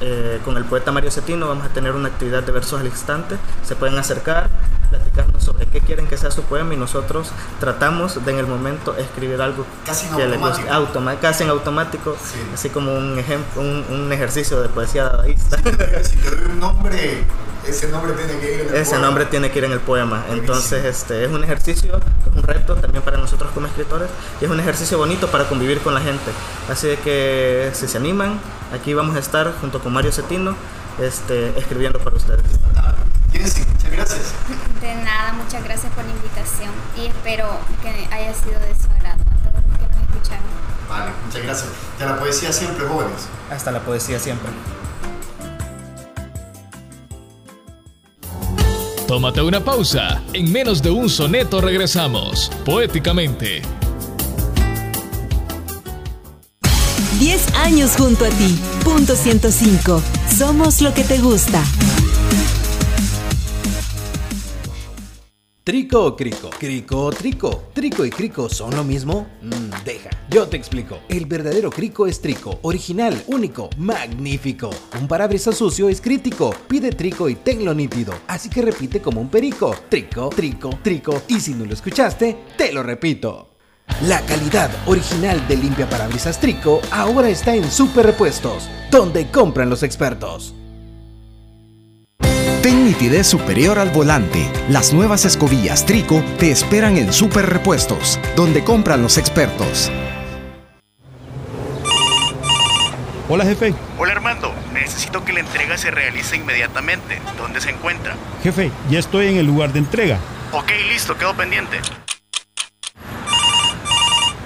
[0.00, 3.36] eh, con el poeta Mario Cetino vamos a tener una actividad de versos al instante.
[3.66, 4.50] Se pueden acercar,
[4.90, 7.28] platicarnos sobre qué quieren que sea su poema y nosotros
[7.58, 10.66] tratamos de en el momento escribir algo Casi en que les automático.
[10.68, 10.74] guste.
[10.74, 12.38] Automa- casi en automático, Sí.
[12.52, 15.56] así como un ejemplo, un, un ejercicio de poesía dadaísta.
[16.02, 17.24] Si te doy un nombre,
[17.66, 19.06] ese nombre tiene que ir en el Ese poema.
[19.06, 20.24] nombre tiene que ir en el poema.
[20.30, 24.08] Entonces, este es un ejercicio, es un reto también para nosotros como escritores
[24.40, 26.30] y es un ejercicio bonito para convivir con la gente.
[26.70, 28.38] Así que si se animan,
[28.72, 30.54] aquí vamos a estar junto con Mario Cetino
[31.00, 32.42] este, escribiendo para ustedes.
[33.32, 34.32] Jensi, muchas gracias.
[34.80, 37.48] De nada, muchas gracias por la invitación y espero
[37.82, 40.14] que haya sido de su agrado a todos los que nos escucharon.
[40.14, 40.38] escuchar.
[40.88, 41.68] Vale, muchas gracias.
[41.98, 43.26] De la poesía siempre, jóvenes.
[43.50, 44.50] Hasta la poesía siempre.
[49.06, 50.22] Tómate una pausa.
[50.32, 53.60] En menos de un soneto regresamos, poéticamente.
[57.18, 58.58] 10 años junto a ti.
[58.82, 60.02] Punto 105.
[60.36, 61.62] Somos lo que te gusta.
[65.64, 66.50] ¿Trico o crico?
[66.50, 67.70] ¿Crico o trico?
[67.72, 69.26] ¿Trico y crico son lo mismo?
[69.40, 70.98] Mm, deja, yo te explico.
[71.08, 74.68] El verdadero crico es trico, original, único, magnífico.
[75.00, 76.54] Un parabrisas sucio es crítico.
[76.68, 78.12] Pide trico y tenlo nítido.
[78.26, 79.74] Así que repite como un perico.
[79.88, 81.22] Trico, trico, trico.
[81.28, 83.54] Y si no lo escuchaste, te lo repito.
[84.02, 89.82] La calidad original de limpia parabrisas Trico ahora está en Super Repuestos, donde compran los
[89.82, 90.54] expertos.
[92.64, 94.50] Ten nitidez superior al volante.
[94.70, 99.92] Las nuevas escobillas Trico te esperan en Super Repuestos, donde compran los expertos.
[103.28, 103.74] Hola jefe.
[103.98, 107.20] Hola Armando, necesito que la entrega se realice inmediatamente.
[107.36, 108.16] ¿Dónde se encuentra?
[108.42, 110.18] Jefe, ya estoy en el lugar de entrega.
[110.50, 111.80] Ok, listo, quedo pendiente.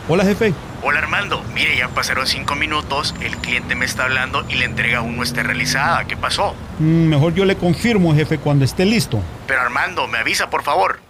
[0.09, 0.53] Hola jefe.
[0.83, 4.99] Hola Armando, mire, ya pasaron cinco minutos, el cliente me está hablando y la entrega
[4.99, 6.05] aún no está realizada.
[6.05, 6.55] ¿Qué pasó?
[6.79, 9.21] Mm, Mejor yo le confirmo, jefe, cuando esté listo.
[9.49, 11.01] Pero Armando, me avisa por favor.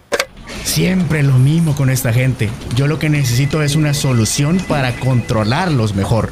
[0.63, 2.49] Siempre lo mismo con esta gente.
[2.75, 6.31] Yo lo que necesito es una solución para controlarlos mejor.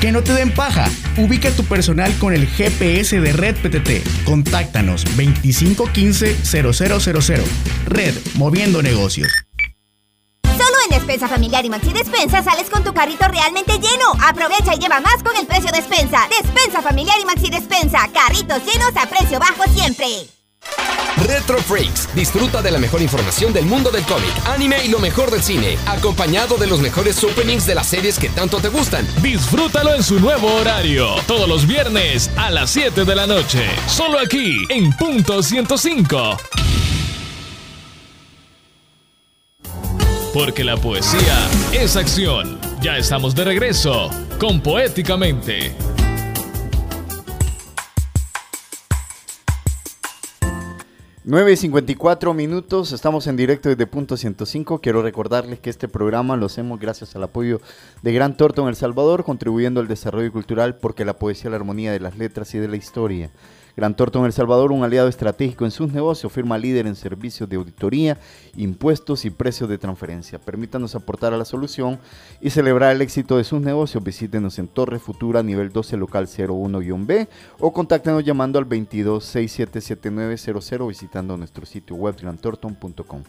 [0.00, 0.88] Que no te den paja.
[1.18, 4.24] Ubica tu personal con el GPS de Red PTT.
[4.24, 7.42] Contáctanos 2515-0000.
[7.86, 9.30] Red, moviendo negocios.
[10.42, 14.06] Solo en Despensa Familiar y Maxi Despensa sales con tu carrito realmente lleno.
[14.26, 16.26] Aprovecha y lleva más con el precio Despensa.
[16.30, 18.08] Despensa Familiar y Maxi Despensa.
[18.12, 20.06] Carritos llenos a precio bajo siempre.
[21.26, 22.08] Retro Freaks.
[22.14, 25.76] Disfruta de la mejor información del mundo del cómic, anime y lo mejor del cine,
[25.86, 29.06] acompañado de los mejores openings de las series que tanto te gustan.
[29.22, 34.18] Disfrútalo en su nuevo horario, todos los viernes a las 7 de la noche, solo
[34.18, 36.36] aquí en Punto 105.
[40.32, 42.58] Porque la poesía es acción.
[42.80, 45.74] Ya estamos de regreso con Poéticamente.
[51.22, 54.78] Nueve y 54 minutos, estamos en directo desde Punto 105.
[54.78, 57.60] Quiero recordarles que este programa lo hacemos gracias al apoyo
[58.00, 61.92] de Gran Torto en El Salvador, contribuyendo al desarrollo cultural porque la poesía, la armonía
[61.92, 63.28] de las letras y de la historia.
[63.76, 67.48] Gran Torto en El Salvador, un aliado estratégico en sus negocios, firma líder en servicios
[67.48, 68.18] de auditoría,
[68.56, 70.38] impuestos y precios de transferencia.
[70.38, 71.98] Permítanos aportar a la solución
[72.40, 74.02] y celebrar el éxito de sus negocios.
[74.02, 81.66] Visítenos en Torre Futura, nivel 12, local 01-B o contáctenos llamando al 22677900 visitando nuestro
[81.66, 83.22] sitio web grantorton.com.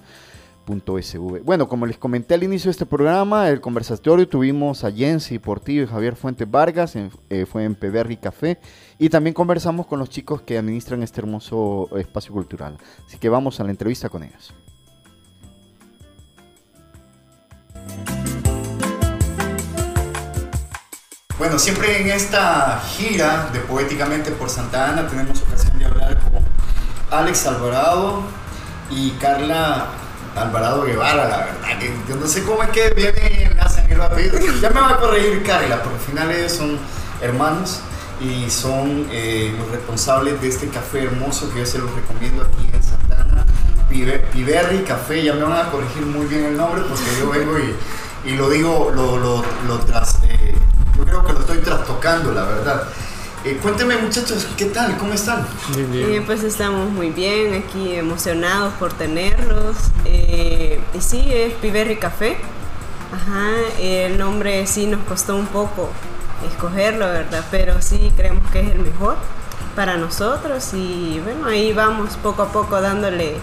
[0.66, 1.42] .sv.
[1.44, 5.84] Bueno, como les comenté al inicio de este programa, el conversatorio tuvimos a Jensi Portillo
[5.84, 8.60] y Javier Fuentes Vargas, en- eh, fue en Peberry Café,
[8.98, 12.78] y también conversamos con los chicos que administran este hermoso espacio cultural.
[13.06, 14.54] Así que vamos a la entrevista con ellos.
[21.38, 26.44] Bueno, siempre en esta gira de Poéticamente por Santa Ana tenemos ocasión de hablar con
[27.10, 28.22] Alex Alvarado
[28.92, 29.88] y Carla
[30.36, 31.80] Alvarado Guevara, la verdad.
[31.80, 34.38] que yo no sé cómo es que vienen hacen el apellido.
[34.62, 36.78] Ya me va a corregir Carla, porque al final ellos son
[37.22, 37.80] hermanos
[38.22, 42.70] y son eh, los responsables de este café hermoso que yo se los recomiendo aquí
[42.74, 43.46] en Santa Ana.
[43.90, 47.58] Pibe- Piberri Café, ya me van a corregir muy bien el nombre porque yo vengo
[47.60, 50.56] y, y lo digo, lo, lo, lo tras, eh,
[50.98, 52.84] yo creo que lo estoy trastocando, la verdad.
[53.44, 54.98] Eh, cuéntenme muchachos, ¿qué tal?
[54.98, 55.48] ¿Cómo están?
[55.76, 59.76] Eh, pues estamos muy bien, aquí emocionados por tenerlos.
[60.06, 62.38] Eh, y sí, es Piberry Café.
[63.12, 65.90] Ajá, el nombre sí nos costó un poco
[66.48, 67.44] escogerlo, ¿verdad?
[67.50, 69.16] Pero sí creemos que es el mejor
[69.76, 73.36] para nosotros y bueno, ahí vamos poco a poco dándole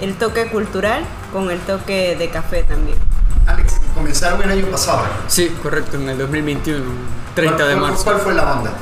[0.00, 1.02] el toque cultural
[1.32, 2.98] con el toque de café también.
[3.46, 5.02] Alex, comenzaron el año pasado.
[5.28, 6.84] Sí, correcto, en el 2021,
[7.34, 8.04] 30 de ¿Cuál- cuál- marzo.
[8.04, 8.72] ¿Cuál fue la onda?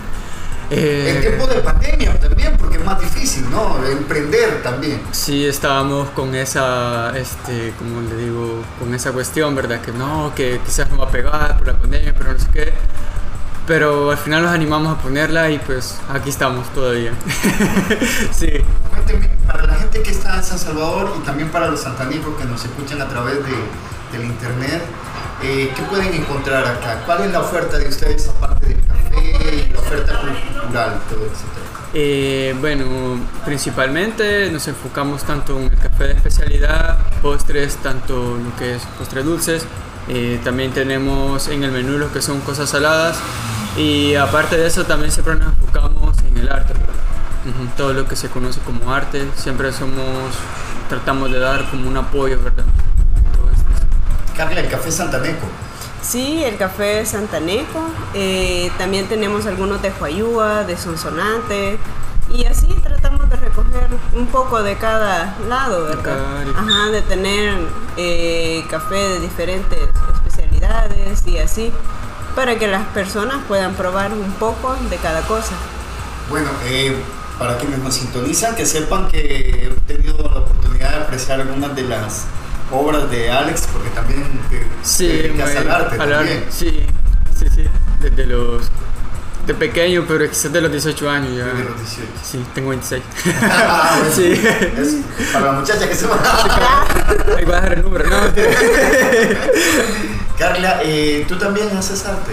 [0.77, 3.77] Eh, En tiempo de pandemia también, porque es más difícil, ¿no?
[3.87, 5.01] Emprender también.
[5.13, 9.81] Sí, estábamos con esa, este, como le digo, con esa cuestión, ¿verdad?
[9.81, 12.73] Que no, que quizás no va a pegar por la pandemia, pero no sé qué.
[13.67, 17.13] pero al final nos animamos a ponerla y pues aquí estamos todavía.
[18.33, 18.51] sí.
[18.91, 22.45] Cuénteme, para la gente que está en San Salvador y también para los santanicos que
[22.45, 24.83] nos escuchan a través de, del internet,
[25.43, 27.03] eh, ¿qué pueden encontrar acá?
[27.07, 29.73] ¿Cuál es la oferta de ustedes aparte del café
[30.75, 31.65] cultural, todo etcétera?
[31.95, 32.85] Eh, bueno,
[33.45, 39.25] principalmente nos enfocamos tanto en el café de especialidad, postres, tanto lo que es postres
[39.25, 39.67] dulces,
[40.09, 43.17] eh, también tenemos en el menú lo que son cosas saladas
[43.77, 46.75] y aparte de eso también siempre nos enfocamos en el arte,
[47.77, 50.35] todo lo que se conoce como arte, siempre somos,
[50.89, 52.65] tratamos de dar como un apoyo, ¿verdad?
[54.37, 55.47] Carla, el café santaneco.
[56.07, 57.83] Sí, el café santaneco.
[58.13, 61.79] eh, también tenemos algunos de Huayúa, de Sonsonate.
[62.31, 66.45] Y así tratamos de recoger un poco de cada lado, ¿verdad?
[66.57, 67.59] Ajá, de tener
[67.97, 69.79] eh, café de diferentes
[70.15, 71.71] especialidades y así,
[72.35, 75.55] para que las personas puedan probar un poco de cada cosa.
[76.31, 76.97] Bueno, eh,
[77.39, 81.83] para quienes nos sintonizan, que sepan que he tenido la oportunidad de apreciar algunas de
[81.83, 82.25] las
[82.73, 86.39] obras de Alex, porque también te, Sí, te dedicas al arte al también.
[86.39, 86.87] arte, sí,
[87.39, 87.65] sí, sí,
[88.01, 88.65] desde los
[89.47, 91.45] de pequeño, pero quizás de los 18 años ya.
[91.45, 92.11] Desde los 18.
[92.23, 93.03] Sí, tengo 26.
[93.43, 94.33] Ah, bueno, sí.
[94.33, 94.97] es
[95.33, 96.17] para la muchacha que se va.
[97.37, 98.17] Ahí va a dejar el número, ¿no?
[100.39, 102.33] Carla, eh, ¿tú también haces arte?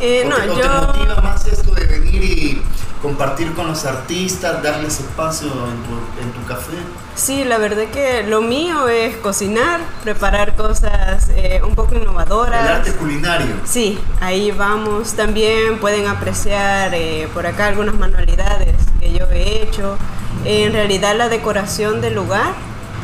[0.00, 2.62] Eh, ¿O no, te, o te yo- motiva más esto de venir y
[3.00, 6.76] compartir con los artistas, darles espacio en tu, en tu café?
[7.14, 12.64] Sí, la verdad que lo mío es cocinar, preparar cosas eh, un poco innovadoras.
[12.64, 13.54] El arte culinario.
[13.64, 15.12] Sí, ahí vamos.
[15.12, 19.98] También pueden apreciar eh, por acá algunas manualidades que yo he hecho.
[20.44, 22.54] En realidad la decoración del lugar,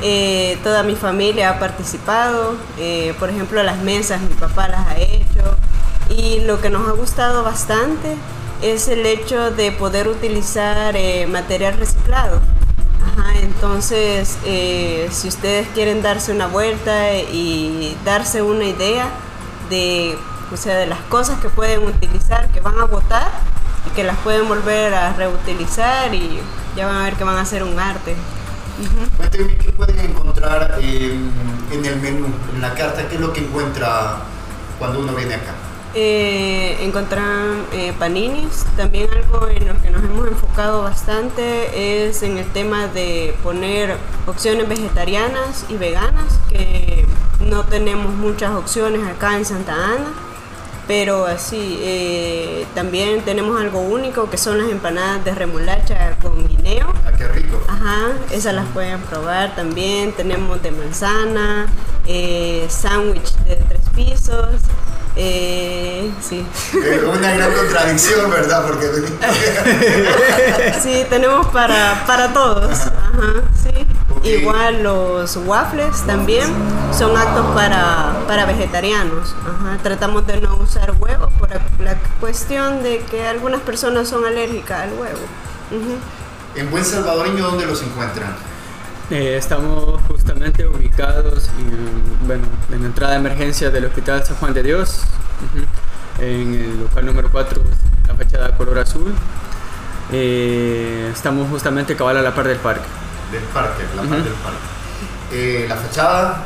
[0.02, 2.56] eh, toda mi familia ha participado.
[3.18, 5.56] Por ejemplo, las mesas mi papá las ha hecho.
[6.08, 8.16] Y lo que nos ha gustado bastante
[8.62, 10.94] es el hecho de poder utilizar
[11.28, 12.40] material reciclado.
[13.04, 19.08] Ajá, entonces, eh, si ustedes quieren darse una vuelta y darse una idea
[19.70, 20.16] de,
[20.52, 23.28] o sea, de las cosas que pueden utilizar, que van a botar
[23.86, 26.40] y que las pueden volver a reutilizar y
[26.76, 28.16] ya van a ver que van a hacer un arte.
[29.16, 31.32] Cuénteme qué pueden encontrar en,
[31.72, 34.18] en el menú, en la carta, qué es lo que encuentra
[34.78, 35.54] cuando uno viene acá.
[35.94, 38.66] Eh, encontrarán eh, paninis.
[38.76, 43.96] También algo en lo que nos hemos enfocado bastante es en el tema de poner
[44.26, 47.06] opciones vegetarianas y veganas, que
[47.40, 50.12] no tenemos muchas opciones acá en Santa Ana.
[50.86, 56.94] Pero así, eh, también tenemos algo único que son las empanadas de remolacha con guineo.
[57.06, 57.60] Ah, qué rico.
[57.68, 60.12] Ajá, esas las pueden probar también.
[60.12, 61.66] Tenemos de manzana,
[62.06, 64.62] eh, sándwich de tres pisos.
[65.20, 66.46] Eh, sí.
[66.74, 68.64] Eh, una gran contradicción, ¿verdad?
[68.66, 68.86] Porque
[70.80, 72.70] sí, tenemos para, para todos.
[72.70, 73.84] Ajá, sí.
[74.28, 76.46] Igual los waffles también
[76.96, 79.34] son aptos para, para vegetarianos.
[79.42, 81.50] Ajá, Tratamos de no usar huevo por
[81.80, 85.18] la cuestión de que algunas personas son alérgicas al huevo.
[85.70, 85.98] Ujú.
[86.60, 88.34] en Buen Salvadoreño, ¿dónde los encuentran?
[89.10, 94.52] Eh, estamos justamente ubicados en, bueno, en la entrada de emergencia del Hospital San Juan
[94.52, 95.00] de Dios,
[96.18, 97.62] en el local número 4,
[98.06, 99.14] la fachada color azul.
[100.12, 102.84] Eh, estamos justamente cabal a la par del parque.
[103.32, 104.58] Del parque, la parte del parque.
[105.32, 106.44] Eh, la fachada,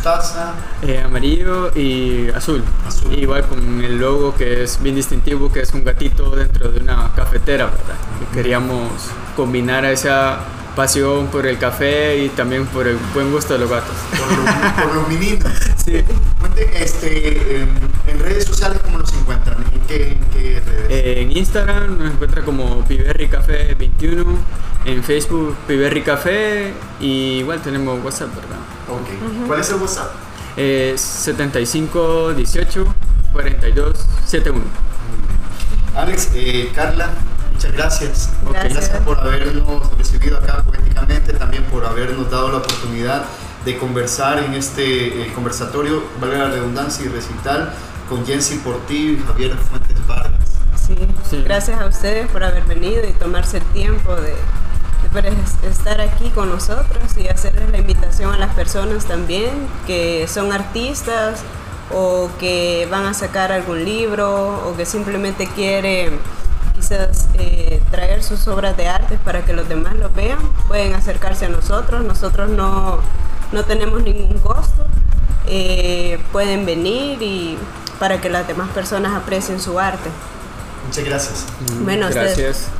[0.00, 0.54] mostaza.
[0.82, 2.62] Eh, amarillo y azul.
[3.10, 7.12] Igual con el logo que es bien distintivo, que es un gatito dentro de una
[7.14, 7.96] cafetera, ¿verdad?
[8.22, 8.90] Y queríamos
[9.36, 10.38] combinar esa
[10.74, 13.94] pasión por el café y también por el buen gusto de los gatos.
[14.82, 15.52] Por los meninos.
[15.84, 16.02] Sí.
[16.38, 17.66] Cuenten, este,
[18.10, 19.58] en, redes sociales, ¿cómo los encuentran?
[19.72, 20.90] ¿En qué, en qué redes?
[20.90, 24.24] Eh, en Instagram nos encuentra como Piberry Café 21,
[24.84, 28.58] en Facebook Piberry Café y igual tenemos WhatsApp, ¿verdad?
[28.88, 29.46] Ok.
[29.46, 30.10] ¿Cuál es el WhatsApp?
[30.56, 32.94] Eh, 75 18
[33.32, 34.64] 42 71.
[35.96, 37.10] Alex, eh, Carla,
[37.52, 38.30] muchas gracias.
[38.50, 38.88] Gracias.
[39.04, 43.24] por habernos recibido acá poéticamente, también por habernos dado la oportunidad
[43.64, 47.72] de conversar en este eh, conversatorio, valga la redundancia y recital,
[48.10, 50.40] con Jensi Portillo y Javier Fuentes Vargas.
[50.76, 51.42] Sí.
[51.44, 54.34] Gracias a ustedes por haber venido y tomarse el tiempo de,
[55.68, 59.50] estar aquí con nosotros y hacerles la invitación a las personas también
[59.86, 61.42] que son artistas
[61.92, 66.18] o que van a sacar algún libro o que simplemente quieren
[66.74, 71.46] quizás eh, traer sus obras de arte para que los demás lo vean, pueden acercarse
[71.46, 72.04] a nosotros.
[72.04, 72.98] Nosotros no,
[73.52, 74.84] no tenemos ningún costo.
[75.46, 77.58] Eh, pueden venir y
[78.00, 80.08] para que las demás personas aprecien su arte.
[80.88, 81.46] Muchas gracias.
[81.84, 82.70] Bueno, ustedes- Gracias.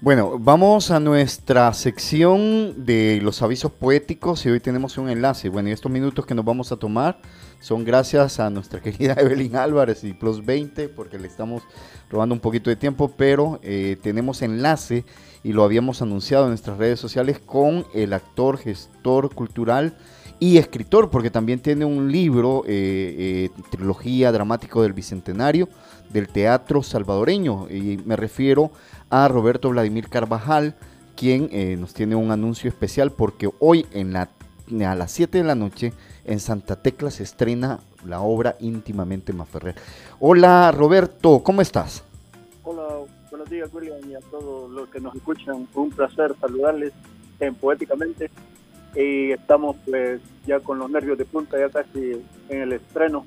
[0.00, 5.48] Bueno, vamos a nuestra sección de los avisos poéticos y hoy tenemos un enlace.
[5.48, 7.18] Bueno, y estos minutos que nos vamos a tomar
[7.60, 11.62] son gracias a nuestra querida Evelyn Álvarez y Plus 20 porque le estamos
[12.10, 15.04] robando un poquito de tiempo, pero eh, tenemos enlace
[15.42, 19.96] y lo habíamos anunciado en nuestras redes sociales con el actor, gestor cultural
[20.40, 25.68] y escritor, porque también tiene un libro, eh, eh, trilogía dramático del Bicentenario
[26.10, 27.68] del Teatro Salvadoreño.
[27.70, 28.70] Y me refiero
[29.10, 30.76] a Roberto Vladimir Carvajal,
[31.16, 34.30] quien eh, nos tiene un anuncio especial porque hoy en la,
[34.86, 35.92] a las 7 de la noche
[36.24, 39.74] en Santa Tecla se estrena la obra íntimamente Maferrer.
[40.20, 42.04] Hola Roberto, ¿cómo estás?
[42.62, 42.86] Hola,
[43.30, 45.66] buenos días William y a todos los que nos escuchan.
[45.74, 46.92] Un placer saludarles
[47.40, 48.30] en Poéticamente.
[48.98, 53.24] Y estamos pues ya con los nervios de punta, ya casi en el estreno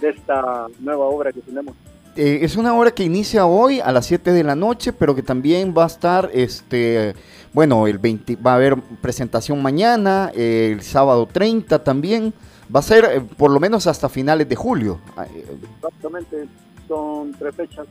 [0.00, 1.74] de esta nueva obra que tenemos.
[2.16, 5.22] Eh, es una obra que inicia hoy a las 7 de la noche, pero que
[5.22, 7.14] también va a estar, este,
[7.52, 12.34] bueno, el 20, va a haber presentación mañana, eh, el sábado 30 también.
[12.74, 14.98] Va a ser eh, por lo menos hasta finales de julio.
[15.16, 15.44] Ah, eh,
[15.76, 16.46] Exactamente,
[16.88, 17.86] son tres fechas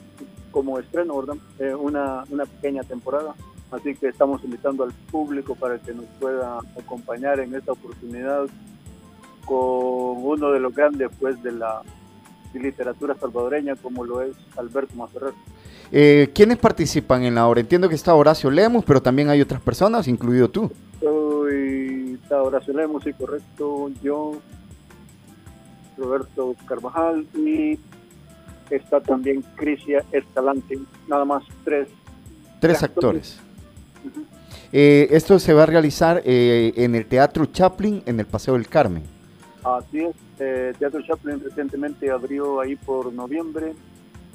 [0.52, 1.36] como estreno, ¿verdad?
[1.60, 3.36] Eh, una, una pequeña temporada.
[3.72, 8.48] Así que estamos invitando al público para que nos pueda acompañar en esta oportunidad
[9.46, 11.82] con uno de los grandes pues de la
[12.54, 15.34] literatura salvadoreña como lo es Alberto Maferrer.
[15.92, 17.62] Eh, ¿Quiénes participan en la obra?
[17.62, 20.70] Entiendo que está Horacio Lemus, pero también hay otras personas, incluido tú.
[21.00, 24.34] Soy está Horacio Lemos, sí, correcto, yo,
[25.98, 27.80] Roberto Carvajal y
[28.70, 31.90] está también Crisia Escalante, nada más tres.
[32.60, 33.40] Tres actores.
[34.74, 38.68] Eh, esto se va a realizar eh, en el Teatro Chaplin, en el Paseo del
[38.68, 39.04] Carmen.
[39.64, 43.74] Así es, eh, Teatro Chaplin recientemente abrió ahí por noviembre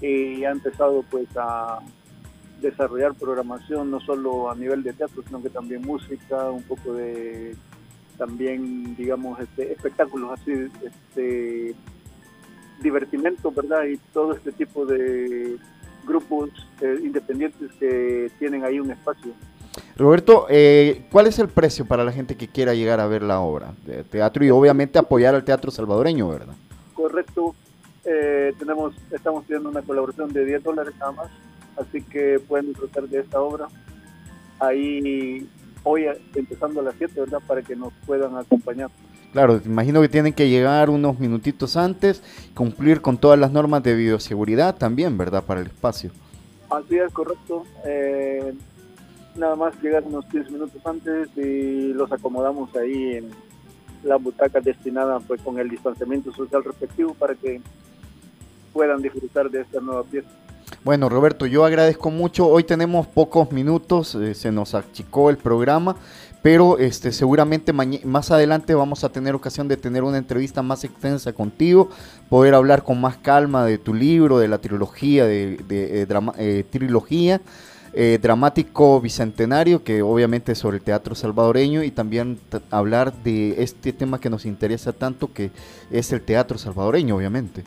[0.01, 1.81] y ha empezado pues a
[2.61, 7.55] desarrollar programación no solo a nivel de teatro, sino que también música, un poco de
[8.17, 10.53] también digamos este, espectáculos así,
[10.83, 11.75] este
[12.81, 13.85] divertimento, ¿verdad?
[13.85, 15.59] Y todo este tipo de
[16.07, 16.51] grupos
[16.81, 19.33] eh, independientes que tienen ahí un espacio.
[19.97, 23.41] Roberto, eh, ¿cuál es el precio para la gente que quiera llegar a ver la
[23.41, 26.55] obra de teatro y obviamente apoyar al teatro salvadoreño, verdad?
[26.95, 27.55] Correcto.
[28.05, 31.29] Eh, tenemos, estamos pidiendo una colaboración de 10 dólares nada más,
[31.77, 33.69] así que pueden disfrutar de esta obra.
[34.61, 35.49] Ahí,
[35.83, 37.41] hoy empezando a las 7, ¿verdad?
[37.47, 38.91] Para que nos puedan acompañar.
[39.33, 42.23] Claro, imagino que tienen que llegar unos minutitos antes,
[42.55, 45.45] cumplir con todas las normas de bioseguridad también, ¿verdad?
[45.45, 46.11] Para el espacio.
[46.71, 47.65] Así es, correcto.
[47.85, 48.55] Eh,
[49.37, 53.31] nada más llegar unos 15 minutos antes y los acomodamos ahí en
[54.03, 57.61] las butacas destinadas pues con el distanciamiento social respectivo para que
[58.73, 60.29] puedan disfrutar de esta nueva pieza.
[60.85, 62.47] Bueno, Roberto, yo agradezco mucho.
[62.47, 65.97] Hoy tenemos pocos minutos, eh, se nos achicó el programa,
[66.43, 71.33] pero este, seguramente más adelante vamos a tener ocasión de tener una entrevista más extensa
[71.33, 71.89] contigo,
[72.29, 76.35] poder hablar con más calma de tu libro, de la trilogía, de, de, eh, drama-
[76.39, 77.41] eh, trilogía.
[77.99, 82.39] Eh, dramático bicentenario, que obviamente es sobre el teatro salvadoreño, y también
[82.71, 85.51] hablar de este tema que nos interesa tanto, que
[85.91, 87.65] es el teatro salvadoreño, obviamente.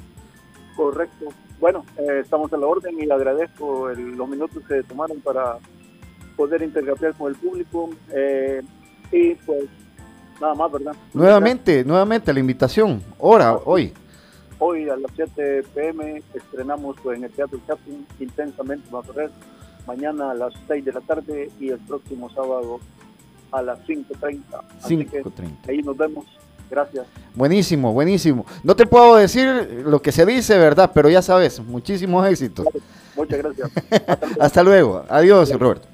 [0.76, 1.26] Correcto.
[1.60, 5.58] Bueno, eh, estamos a la orden y le agradezco el- los minutos que tomaron para
[6.38, 8.62] poder intercambiar con el público eh,
[9.12, 9.64] y pues
[10.40, 10.94] nada más, ¿verdad?
[11.14, 13.92] Nuevamente, nuevamente la invitación, hora, hoy.
[14.60, 19.32] Hoy a las 7 pm estrenamos pues, en el Teatro Chaplin intensamente Maferrer.
[19.88, 22.80] Mañana a las 6 de la tarde y el próximo sábado
[23.52, 24.42] a las 5.30.
[24.82, 25.70] Así que 5:30.
[25.70, 26.26] ahí nos vemos.
[26.70, 27.08] Gracias.
[27.34, 28.46] Buenísimo, buenísimo.
[28.64, 30.92] No te puedo decir lo que se dice, ¿verdad?
[30.94, 32.68] Pero ya sabes, muchísimos éxitos.
[33.16, 33.72] Muchas gracias.
[34.40, 35.04] Hasta luego.
[35.10, 35.88] Adiós, Roberto.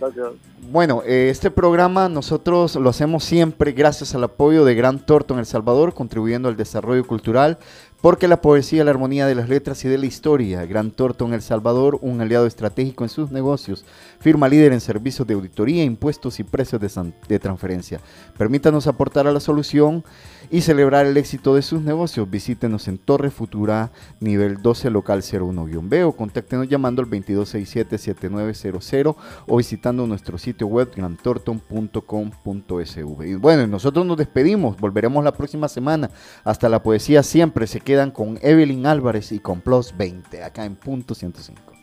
[0.00, 0.26] Gracias.
[0.68, 5.40] Bueno, eh, este programa nosotros lo hacemos siempre gracias al apoyo de Gran Torto en
[5.40, 7.58] El Salvador, contribuyendo al desarrollo cultural,
[8.00, 10.64] porque la poesía, la armonía de las letras y de la historia.
[10.66, 13.84] Gran Torto en El Salvador, un aliado estratégico en sus negocios,
[14.26, 18.00] firma líder en servicios de auditoría, impuestos y precios de, transferencia.
[18.36, 20.02] Permítanos aportar a la solución
[20.50, 22.28] y celebrar el éxito de sus negocios.
[22.28, 29.14] Visítenos en Torre Futura, nivel 12, local 01-B o contáctenos llamando al 2267-7900
[29.46, 33.28] o visitando nuestro sitio web grantorton.com.sv.
[33.28, 36.10] Y bueno, nosotros nos despedimos, volveremos la próxima semana.
[36.42, 40.74] Hasta la poesía siempre se quedan con Evelyn Álvarez y con Plus 20, acá en
[40.74, 41.75] punto 105.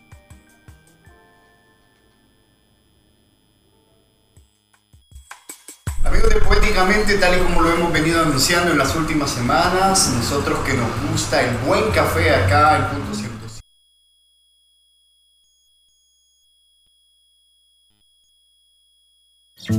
[6.04, 10.12] Amigos de Poética poéticamente, tal y como lo hemos venido anunciando en las últimas semanas,
[10.16, 13.34] nosotros que nos gusta el buen café acá en Punto 105.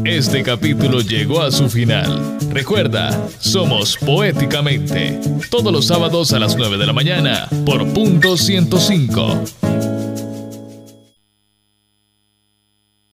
[0.06, 2.38] Este capítulo llegó a su final.
[2.50, 5.20] Recuerda, somos Poéticamente,
[5.50, 9.93] todos los sábados a las 9 de la mañana por punto 105.